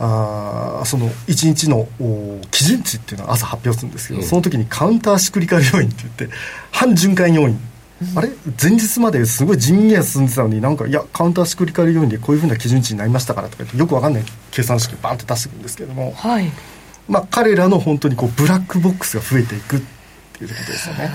[0.00, 1.88] あその1日の
[2.50, 6.28] 基準値っていうのは朝発表するんですけど、うん、その時にカウンターシクリカル要因って言って
[6.70, 7.58] 反循環要因
[8.14, 8.30] あれ？
[8.60, 16.50] 前日まですごい人民元進んでたのになんかいやカウンターシクリカル要因でこういうふうな基準値になりましたからとかよくわかんない計算式バンって出してくるんですけども、はい、
[17.08, 19.80] まあ、彼らの本当にこうブラックボックスが増えていくっ
[20.38, 21.10] ていうことですよね。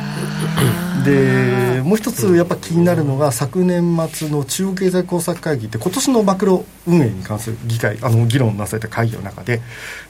[1.05, 9.61] でもう一つやっぱ気になるのが昨年末の中央経済工作会議って今年のマクロ運営に関する議会あの議論なされた会議の中で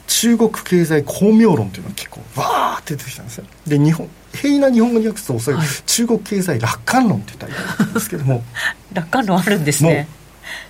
[0.06, 3.44] 中国経済巧妙論というのが結構わーって出てきたんですよ。
[3.66, 8.42] で日本平易な日本語に訳すとそれ、はい、中国経済楽観論って言ったらいいんですけども。
[8.92, 10.08] 楽観論あるんですね。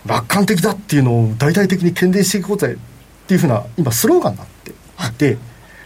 [0.07, 2.77] 楽観的だっていうのを大々的に喧伝していこうぜ
[3.25, 5.39] っていうふうな今スローガンになっていて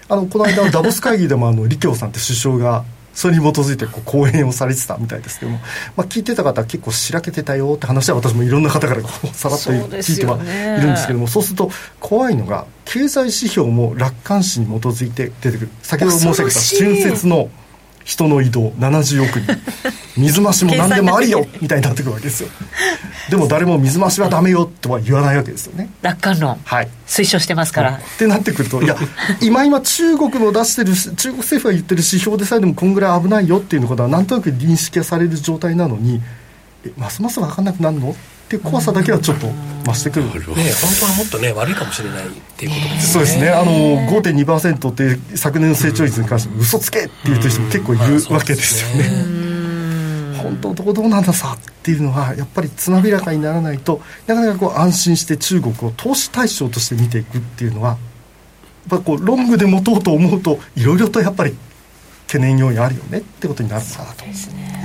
[0.09, 2.85] あのこの間のダボス会議でもあの李強さんって首相が
[3.19, 5.59] それに基づいてこう講演をされてたみたいですけども、
[5.97, 9.03] まあ、聞いてた方は結構しらけてたよって話は私もいろんな方から
[9.35, 15.71] さらっと聞いてはいるんですけどもそうすると怖いのが経済指標も楽観視に基づいて出てくる。
[15.83, 17.51] 先ほど申し上げた春節の
[18.09, 19.55] 人の移動70億人。
[20.17, 22.49] 水増しも何でもありよみたいになってくるわけですよ。
[23.29, 25.91] でも誰も水増しはダメよとは言わないわけですよね。
[26.01, 28.97] 楽観論、はい、推奨してますから、ってなってくるといや
[29.43, 36.23] 今今中国の出してる中国政府が言ってる指標でさえでもこんぐらい危ないよっていうことはなんとなく認識される状態なのに
[36.87, 38.17] えますます分かんなくなるの
[38.49, 39.47] っていう怖さだけはちょっと
[39.85, 40.43] 増してくる、ね、本
[41.01, 43.01] 当はもっとね悪いかもしれないっていうことですね。
[43.01, 43.51] そうですね。
[43.51, 43.73] あの
[44.09, 50.39] 5.2%って昨年の成長率に関して嘘つけっていう人も結構いるわけですよね。
[50.39, 57.99] 本当どこどうなんださっていうのはやっぱりつまびらかにならないとなかなかこう安心して中国を投資対象として見ていくっていうのはやっ
[58.89, 61.55] ぱこうロングで持とうと思うといろいろとやっぱり
[62.29, 64.33] 懸念要因あるよねってことになるのかなと思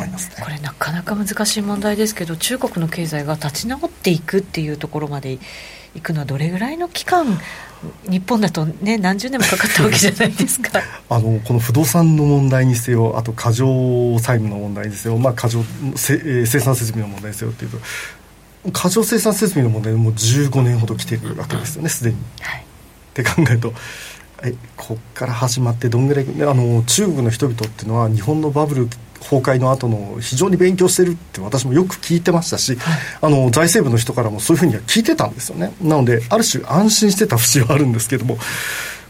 [0.06, 5.38] いますね、これなかなか難しい問題ですけど中国の経済が立ち直っていくっていうところまで
[5.94, 7.26] いくのはどれぐらいの期間
[8.10, 15.64] 日本だとね何十年もかかったわけじゃないですかあのこの不動産の問題にせよあと過剰債務の問題にせよ、まあ、過剰
[15.96, 22.18] 生産設備の問題にせよっていうと過剰生産設備の問題もう15年ほど来てるわけですよねすでに。
[22.40, 22.64] はい、っ
[23.14, 23.74] て考えると
[24.44, 28.88] えこっから始まってどんぐらいあの中国の人々っていうのは日本のバブル
[29.22, 35.74] 崩壊の後の非常に勉強してるって私もよく聞いてましたし、はい、あの財政部の人からもそういうふうには聞いてたんですよね。
[35.82, 38.38] なのである種安心してた節はあるんですけども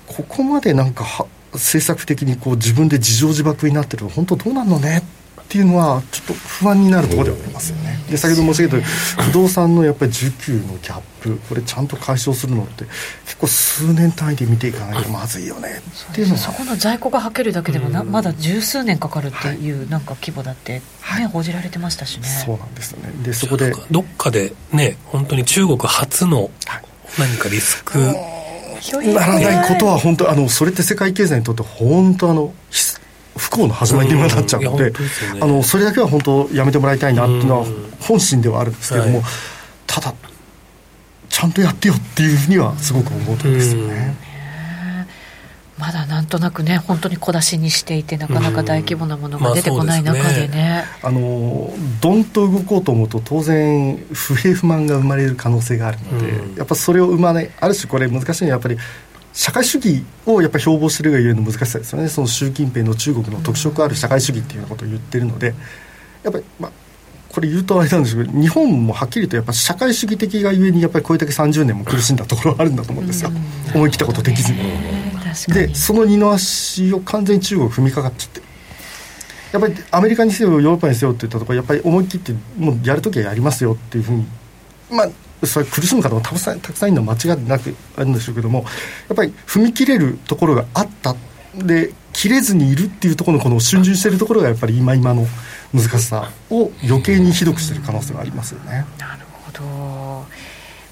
[0.05, 5.22] ここまでなんか政策的にこう自分で自情自爆になってると本当どうなんのねって
[5.57, 8.03] いうのはちょっと不安になるところではありますよね。
[8.09, 12.85] で先ほど申し上げた不動産のやっぱり需給のギャップこれちゃんと解消するのって
[13.25, 15.81] 結構数年単位で見ていかないとまずいよね。
[16.11, 16.39] っていうのは。
[16.39, 22.27] そこの在庫がはけるだけでもな、まだ十数年かかるっていうなんか規模だって、ね、はい、報じられてましたしね。
[22.27, 23.11] そうなんですよね。
[23.23, 23.73] でそこで。
[23.91, 26.49] どっかでね本当に中国初の
[27.19, 32.53] 何かリスク、ならないことは本当あのそれって世界経済にとって本当あの
[33.37, 34.97] 不幸の始まりになっちゃうので、ね、
[35.41, 37.65] あのそれだけは本当やめてもらいたいなっていうのは
[37.99, 39.23] 本心ではあるんですけども、はい、
[39.87, 40.13] ただ
[41.29, 44.33] ちゃんとやってよっていうふうにはすごく思うとですよね。
[45.79, 50.85] まだなんとなくね本当に小出しにしていてなかなか大規模なものが出てこない中でね。
[51.01, 58.77] まあね、あのどんと動こうと思うと当然不平不満が生まれる可能性があるので、やっぱそれを生まないある種これ難しいのはやっぱり
[59.33, 62.07] 社会主義をやっぱり標榜してるがゆえの難しさですよね。
[62.07, 65.55] その習近平の中国の特色ある社会主義っていうようなことを言ってるので
[66.23, 66.71] やっぱりまあ
[67.29, 73.31] これ言うとあれなんですけど日本もはっきりとやっぱ社会主義的がゆえにやっぱりこれだけ30年も苦しんだところはあるんだと思うんですよ、
[73.73, 74.59] 思い切ったことできずに。
[75.47, 78.41] でその二の足を完全に中国踏みかかっちゃって。
[79.51, 84.25] やっぱりアメリカにせよヨーロッパにせよって言ったところやっぱり思い切ってもうやるときはやりますよっていうふうに
[84.89, 85.09] まあ
[85.45, 88.65] それ苦しむ方もたくさんたくさんいるのは間違いなくあるんでしょうけども
[89.07, 91.15] やっぱり踏み切れるところがあった
[91.55, 95.25] で切れずにいるっていうところのこの逡巡しているところがやっぱり今今の
[95.73, 98.85] 難しさを余計にひどくしている可能性がありますよね。
[98.99, 100.25] なるほど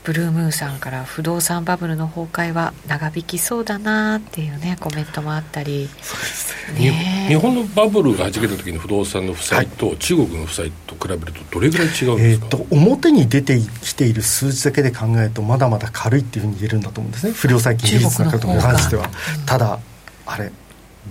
[0.03, 5.89] ブルームーンさんから不動産バブルの崩壊は長引きそうだなっていうねコメントもあったり。
[6.01, 7.25] そうですね。
[7.29, 17.33] 日本のバブルがはじけた時の不動産の負債と、はい、中国の負債と比べるとどれぐらい違うんですか、えーと、表に出てきている数字だけで考えるとまだまだ軽いっていうふうに言えるんだと思うんですね。
[17.33, 19.09] 不良債権比率なんかとに関しては。
[19.45, 19.79] ただ
[20.25, 20.51] あれ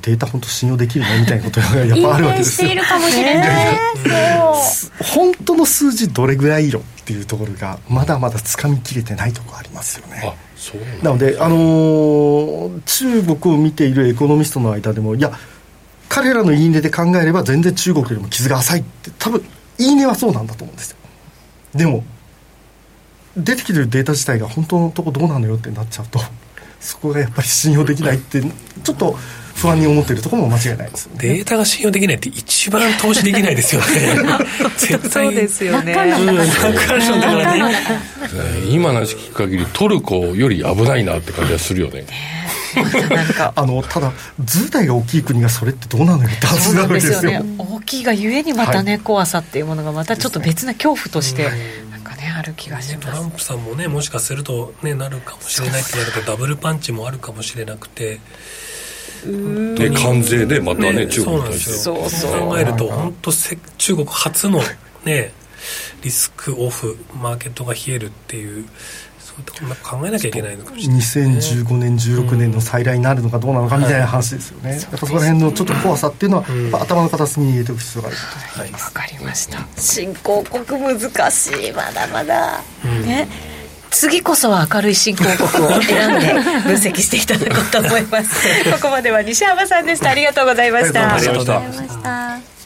[0.02, 2.68] データ本当信用できるのみたいなことがやっぱあるわけですよ。
[2.68, 3.78] しているかもしれない。
[5.14, 10.36] 本当の数字どれぐらいよっていうところがまだまだつかみきれてないところありますよね。
[11.02, 15.32] なので、あのー、中国を見ているエコノミストの間でもいや
[16.08, 19.42] 彼らの言い値で考えれば全然中国よりも傷が浅いって多分
[19.78, 20.96] 言い値はそうなんだと思うんですよ。
[21.74, 22.04] でも
[23.36, 26.20] 出てきてるデータ自体が本当のとこどうなのよってなっちゃうと
[26.80, 29.16] そこがやっぱり信用できないってちょっと
[29.60, 33.86] 不安に思っているところも間違いないです、ね、データが信用できないって一番投資できないですよね。
[34.78, 35.96] 絶対そうですよね、う
[38.66, 42.06] ん、今の話聞く限りトルコより危ないなって感じがするよね。
[43.56, 47.22] あのただ図体が大きい国がそれってどうなのよってはずなわけですよ。
[47.22, 51.50] ね大きいがゆえにまたね、はい、怖さっていうものがまたちょっと別な恐怖として、
[51.90, 53.06] なんかねある気がします。
[53.08, 58.20] トランプさんもねもしかするとねなるかもしれないってなるとダブルパンチもあるかもしれなくて
[59.76, 61.70] で関税でまたね、ね、中国に対して。
[61.72, 64.60] そうそう考えると本当中国初の
[65.04, 65.32] ね
[66.02, 68.64] リスクオフマーケットが冷えるっていう
[69.18, 78.72] そういうところ考えなきゃいけないのかもしれない、ね、2015年16年の再来になるのかどうなのかみたいな話ですよね、はい、やっぱそこら辺のちょっと怖さっていうのは、うん、頭の片隅に入れておく必要があるはい。
[78.72, 79.66] わかりました。
[79.76, 81.72] 新興国難しい。
[81.72, 83.28] まだまだ、うん、ね
[83.90, 92.60] 次こそは明るい新興国を選んで分析していただこうと思います ここまでは西山さんでしたありがとうございましたありがとうございました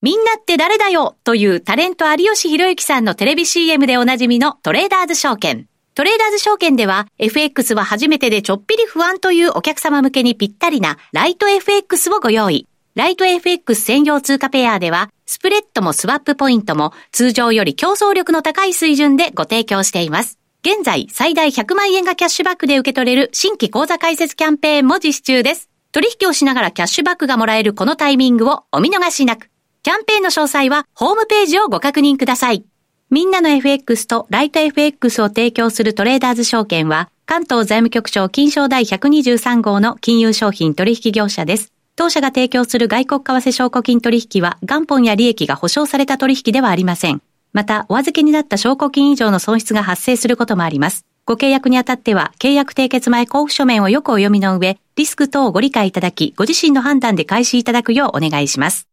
[0.00, 5.66] みんなって誰だよというタレント有吉弘行さんのテレビ CM でおなじみのトレーダーズ証券。
[5.96, 12.68] トレーダーズ証券では FX は初めてでちょっぴり不安というお客様向けにぴったりなライト FX をご用意。
[12.94, 20.38] ライト FX 専用通貨ペアではスプレッドもスワップポイントも通常より競争力の高い水準でご提供しています。
[20.62, 25.68] 現在、最大100万円がキャッシュバックで受け取れる新規口座開設キャンペーンも実施中です。
[25.92, 29.50] 取引をしながらキャッシュバックがもらえるこのタイミングをお見逃しなく。
[29.82, 32.64] キャンペーンの詳細はホームページをご確認ください。
[33.10, 41.74] みんなの FX とライト FX を提供するトレーダーズ証券は、関東財務局長金賞第123号の金融商品取引業者です。
[41.98, 47.20] 当社が提供する外国為替証拠金取引は元本や利益が保証された取引ではありません。
[47.52, 51.06] また、お預けになった証拠金以上の損失が発生することもあります。
[51.24, 58.86] ご契約にあたっては、契約締結前交付書面をよくお読みの上、リスク等をご理解いただき、ご自身の判断で開始いただくようお願いします。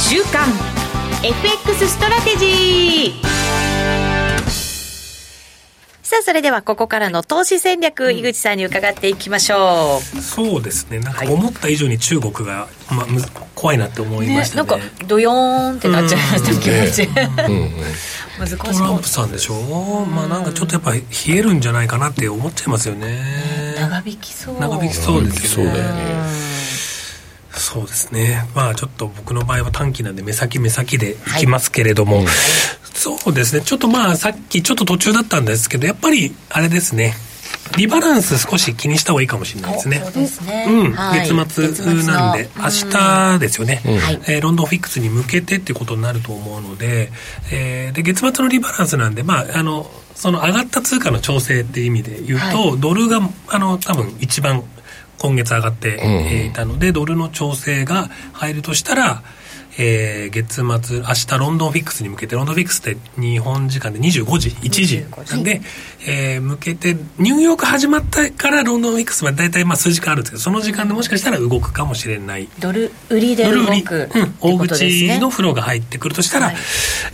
[0.00, 0.48] 週刊
[1.22, 3.47] FX ストラテジー
[6.08, 10.20] さあ、それではここからの投資戦略、井口さんに伺っていきましょう。
[10.22, 11.00] そうですね。
[11.00, 13.06] なんか思った以上に中国が、まあ、
[13.54, 14.62] 怖いなって思いましたね。
[14.62, 17.08] ねなんか、ドヨーンってなっちゃいました、気持ち。
[18.40, 18.56] 難しい。
[18.56, 20.06] トランプさんでしょ？
[20.06, 23.74] まあなんかちょっとやっぱ冷えるんじゃないかなって思っちゃいますよね。
[23.78, 24.58] 長引きそう。
[24.58, 26.57] 長引きそうですよね。
[27.58, 28.46] そうですね。
[28.54, 32.26] まあちょっと僕の場合は短期なんで目先目先でいきますけれども、はい、
[32.94, 33.62] そうですね。
[33.62, 37.14] ちょっとまあさっきちょっと途中だったんですけどやっぱりあれですね。
[37.76, 40.00] リバランス少し気にした方がいいかもしれないですね。
[40.04, 40.66] そうですね。
[40.68, 40.92] うん。
[40.92, 47.10] はい、月末なんで、明日ですよね、うん、えー、ロンドンフィックスに向けてっていうことになると思うので、
[47.52, 54.64] えー、で、月末のリバランスなんで、まあ、あの、その上がった通貨の調整っていう意味で言うと、はい、ドルが、あの、多分一番
[55.18, 59.22] 今月上がっていたので、ドルの調整が入るとしたら、
[59.80, 65.60] えー、月末、明日ロンドンフィックスに向けて、ロンドンフィックスって日本時間で25時、1時なんで、
[66.06, 72.48] えー、向けて、ニューヨーク始まったからロンドンフィックスまで大体まあ数時間あるんですけど、その時間でもしかしたら動くかもしれない。
[72.58, 76.56] ドル売りで動く、うん、大口のフローが入ってくるとしたら、はい、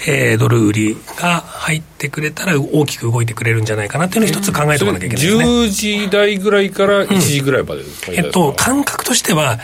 [0.09, 5.45] えー、ドル売りが入ってくれたら大きく動いてくれるんじゃないかなっていうのを一つ考えておかなきゃいけないですね。
[5.45, 9.59] 10時台ぐらいから1時ぐらいまで、うん、えっと、感覚としては、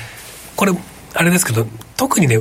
[0.54, 0.72] これ、
[1.14, 2.40] あれですけど、特にね、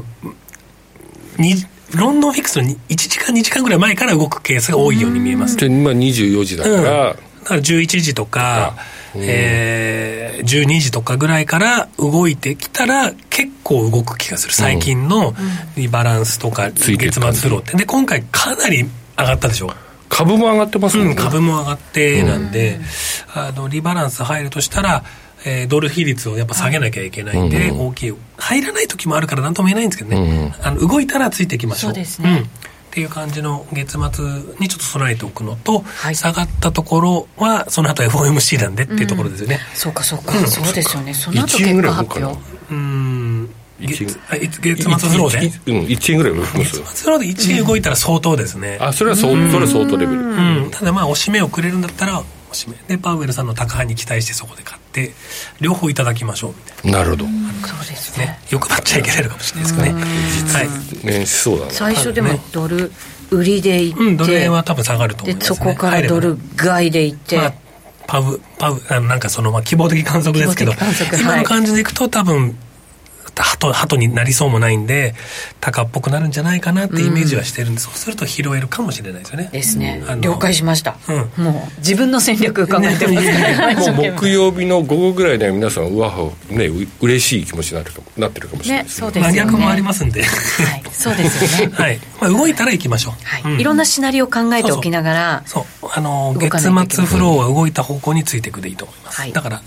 [1.95, 5.57] ロンドンフィックスの1時間2時間ぐらい前から動くケースが多いように見えます。
[5.57, 7.13] で、今24時だから、うん、だ
[7.45, 8.75] から11時とか、
[9.15, 14.53] えー、12時とかぐらいから動いてきたら結構動く気がする。
[14.53, 15.33] 最近の
[15.75, 17.77] リバランスとか月末フローって。
[17.77, 18.83] で、今回かなり
[19.17, 19.71] 上がったでしょ。
[20.09, 22.79] 株も上がってますもんね、うん、株も上がってなんで、
[23.35, 25.03] うん、あのリバランス入るとしたら
[25.45, 31.91] えー、ドル比率をやっぱ下げなきゃいけないんで、大きい入らない時もあるから何とも言えないんですけどね、あの動いたらついていきましょう。
[31.91, 32.49] そうですね、
[32.89, 34.25] っていう感じの月末
[34.59, 41.13] にちょっと備えておくのと、はい、下がったところはその後 FOMC なんでっていうところですよね、うん、そうかそうか、うん、そうですよね。
[41.13, 42.39] その後結果発表。
[42.71, 43.49] うん。
[43.79, 44.05] 月
[44.61, 52.21] 月末フローで、うん、1円ぐらい動きます月末フローで1円動いたら相当ですね、あそれは相それは相当レベル、うん、ただまあおしめをくれるんだったら
[52.51, 55.11] おしめでパウエルさんの高派に期待してそこで買って
[55.61, 56.97] 両方いただきましょうみたいな。
[56.99, 57.25] なるほど。
[57.25, 57.31] そ
[57.75, 58.39] うですね。
[58.49, 61.27] 欲張っちゃいけないのかもしれないですけどねはい。
[61.27, 62.91] しそうだね最初でもドル
[63.31, 67.53] 売りでいって、うん、ドル円は多分下がると思います、ね、でそこからドル買いでいって、まあ、
[68.07, 70.73] パウパウあのなんかそのまあ希望的観測ですけど
[71.19, 72.57] 今の感じでいくと多分
[73.43, 75.15] 鳩鳩になりそうもないんで
[75.59, 79.49] 鷹っぽくなるんじゃないかなってイメージはしてるんで、うん、そうすると拾えるかもしれないですよね。
[79.51, 80.03] ですね。
[80.21, 83.29] 了解しました、うん、もう自分の戦略考えてます。
[83.59, 86.13] からもう木曜日の午後ぐらいで皆さんうわ
[86.49, 89.07] ねう嬉しい気持ちになるかなってるかもしれないですね。
[89.07, 89.37] ねそうですね。
[89.37, 90.27] 逆もありますんで、は
[90.77, 91.75] い、そうですよね。
[91.77, 96.71] はい、まあ、動いたら行きましょう、はい、いろんなシナリオを考えておきながらそうあの月末
[97.05, 99.61] フローは動いた方向についていくでいいと思います、はい、だから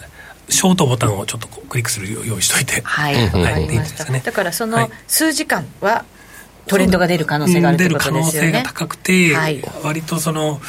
[0.49, 2.83] ショートボタンをちょっとクリックするよう用意しといて。
[2.83, 4.23] はい、はい、いいですね。
[4.25, 6.05] だからその数時間は
[6.67, 8.53] トレンドが出る可能性があるということですよね。
[8.53, 10.61] 出る可能性が高くて、はい、割とその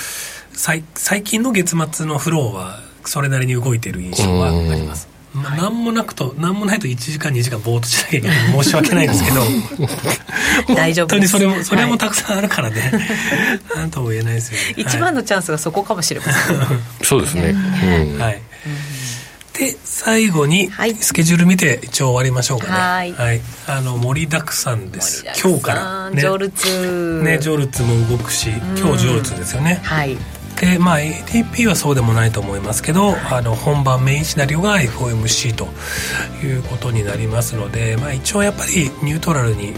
[0.54, 5.12] 最最近の月末のフローはそれなりに動いてる印象はあります。
[5.34, 9.42] まあ、何もなくと何もないと1時間2時間ぼーっとしなきゃいけない申し訳ないですけど。
[10.76, 12.82] 大丈夫本当にそれもそれもたくさんあるからね、
[13.72, 14.76] はい、なんとも言えないですよね。
[14.78, 16.58] 一番のチャンスがそこかもしれません、
[17.02, 18.53] そうですね、うん、はい、うん
[19.64, 22.72] で最後にスケジュール見て一応終わりましょうかね。
[22.74, 25.26] はい、はい、あの盛りだくさんです。
[25.42, 26.10] 今日から。
[26.10, 26.22] ね。
[26.22, 29.80] ジョルツねジョルツも動くし今日ジョルツですよね。
[29.84, 30.18] はい
[30.60, 35.68] でまあ ATP はそうでもないと思いますけど、あの本番メインシナリオが FOMC と
[36.46, 39.74] いうことになりますので、まあ、一応やっぱりニュートラルに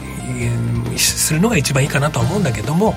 [0.98, 2.96] するのが一番いいかなと思うんだけども、はい、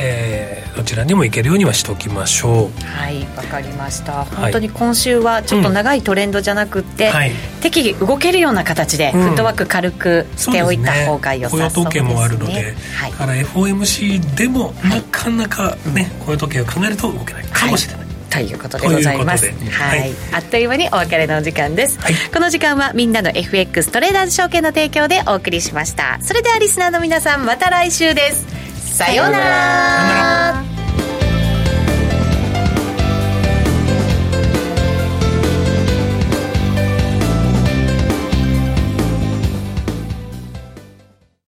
[0.00, 2.84] えー、どちらにも行けるようにはしておきましょう。
[2.84, 4.24] はいわかりました。
[4.24, 7.12] 本当に今週はちょっと長いトレンドじゃなくて、うん。
[7.12, 17.44] はい、適宜動けるような形でフットワーク軽くしておいた方が良さそうですね、雇用統計もあるので、はい、から FOMC でもなかなかね、雇用統計を考えると動けない。
[17.44, 19.46] かもしれない、ということでございます。
[19.46, 26.18] はい、あっという間にお別れのお時間です、はい、この時間はみんなの FX トレーダーズ証券の提供でお送りしました。
[26.20, 28.96] それではリスナーの皆さんまた来週です。
[28.96, 30.79] さようなら。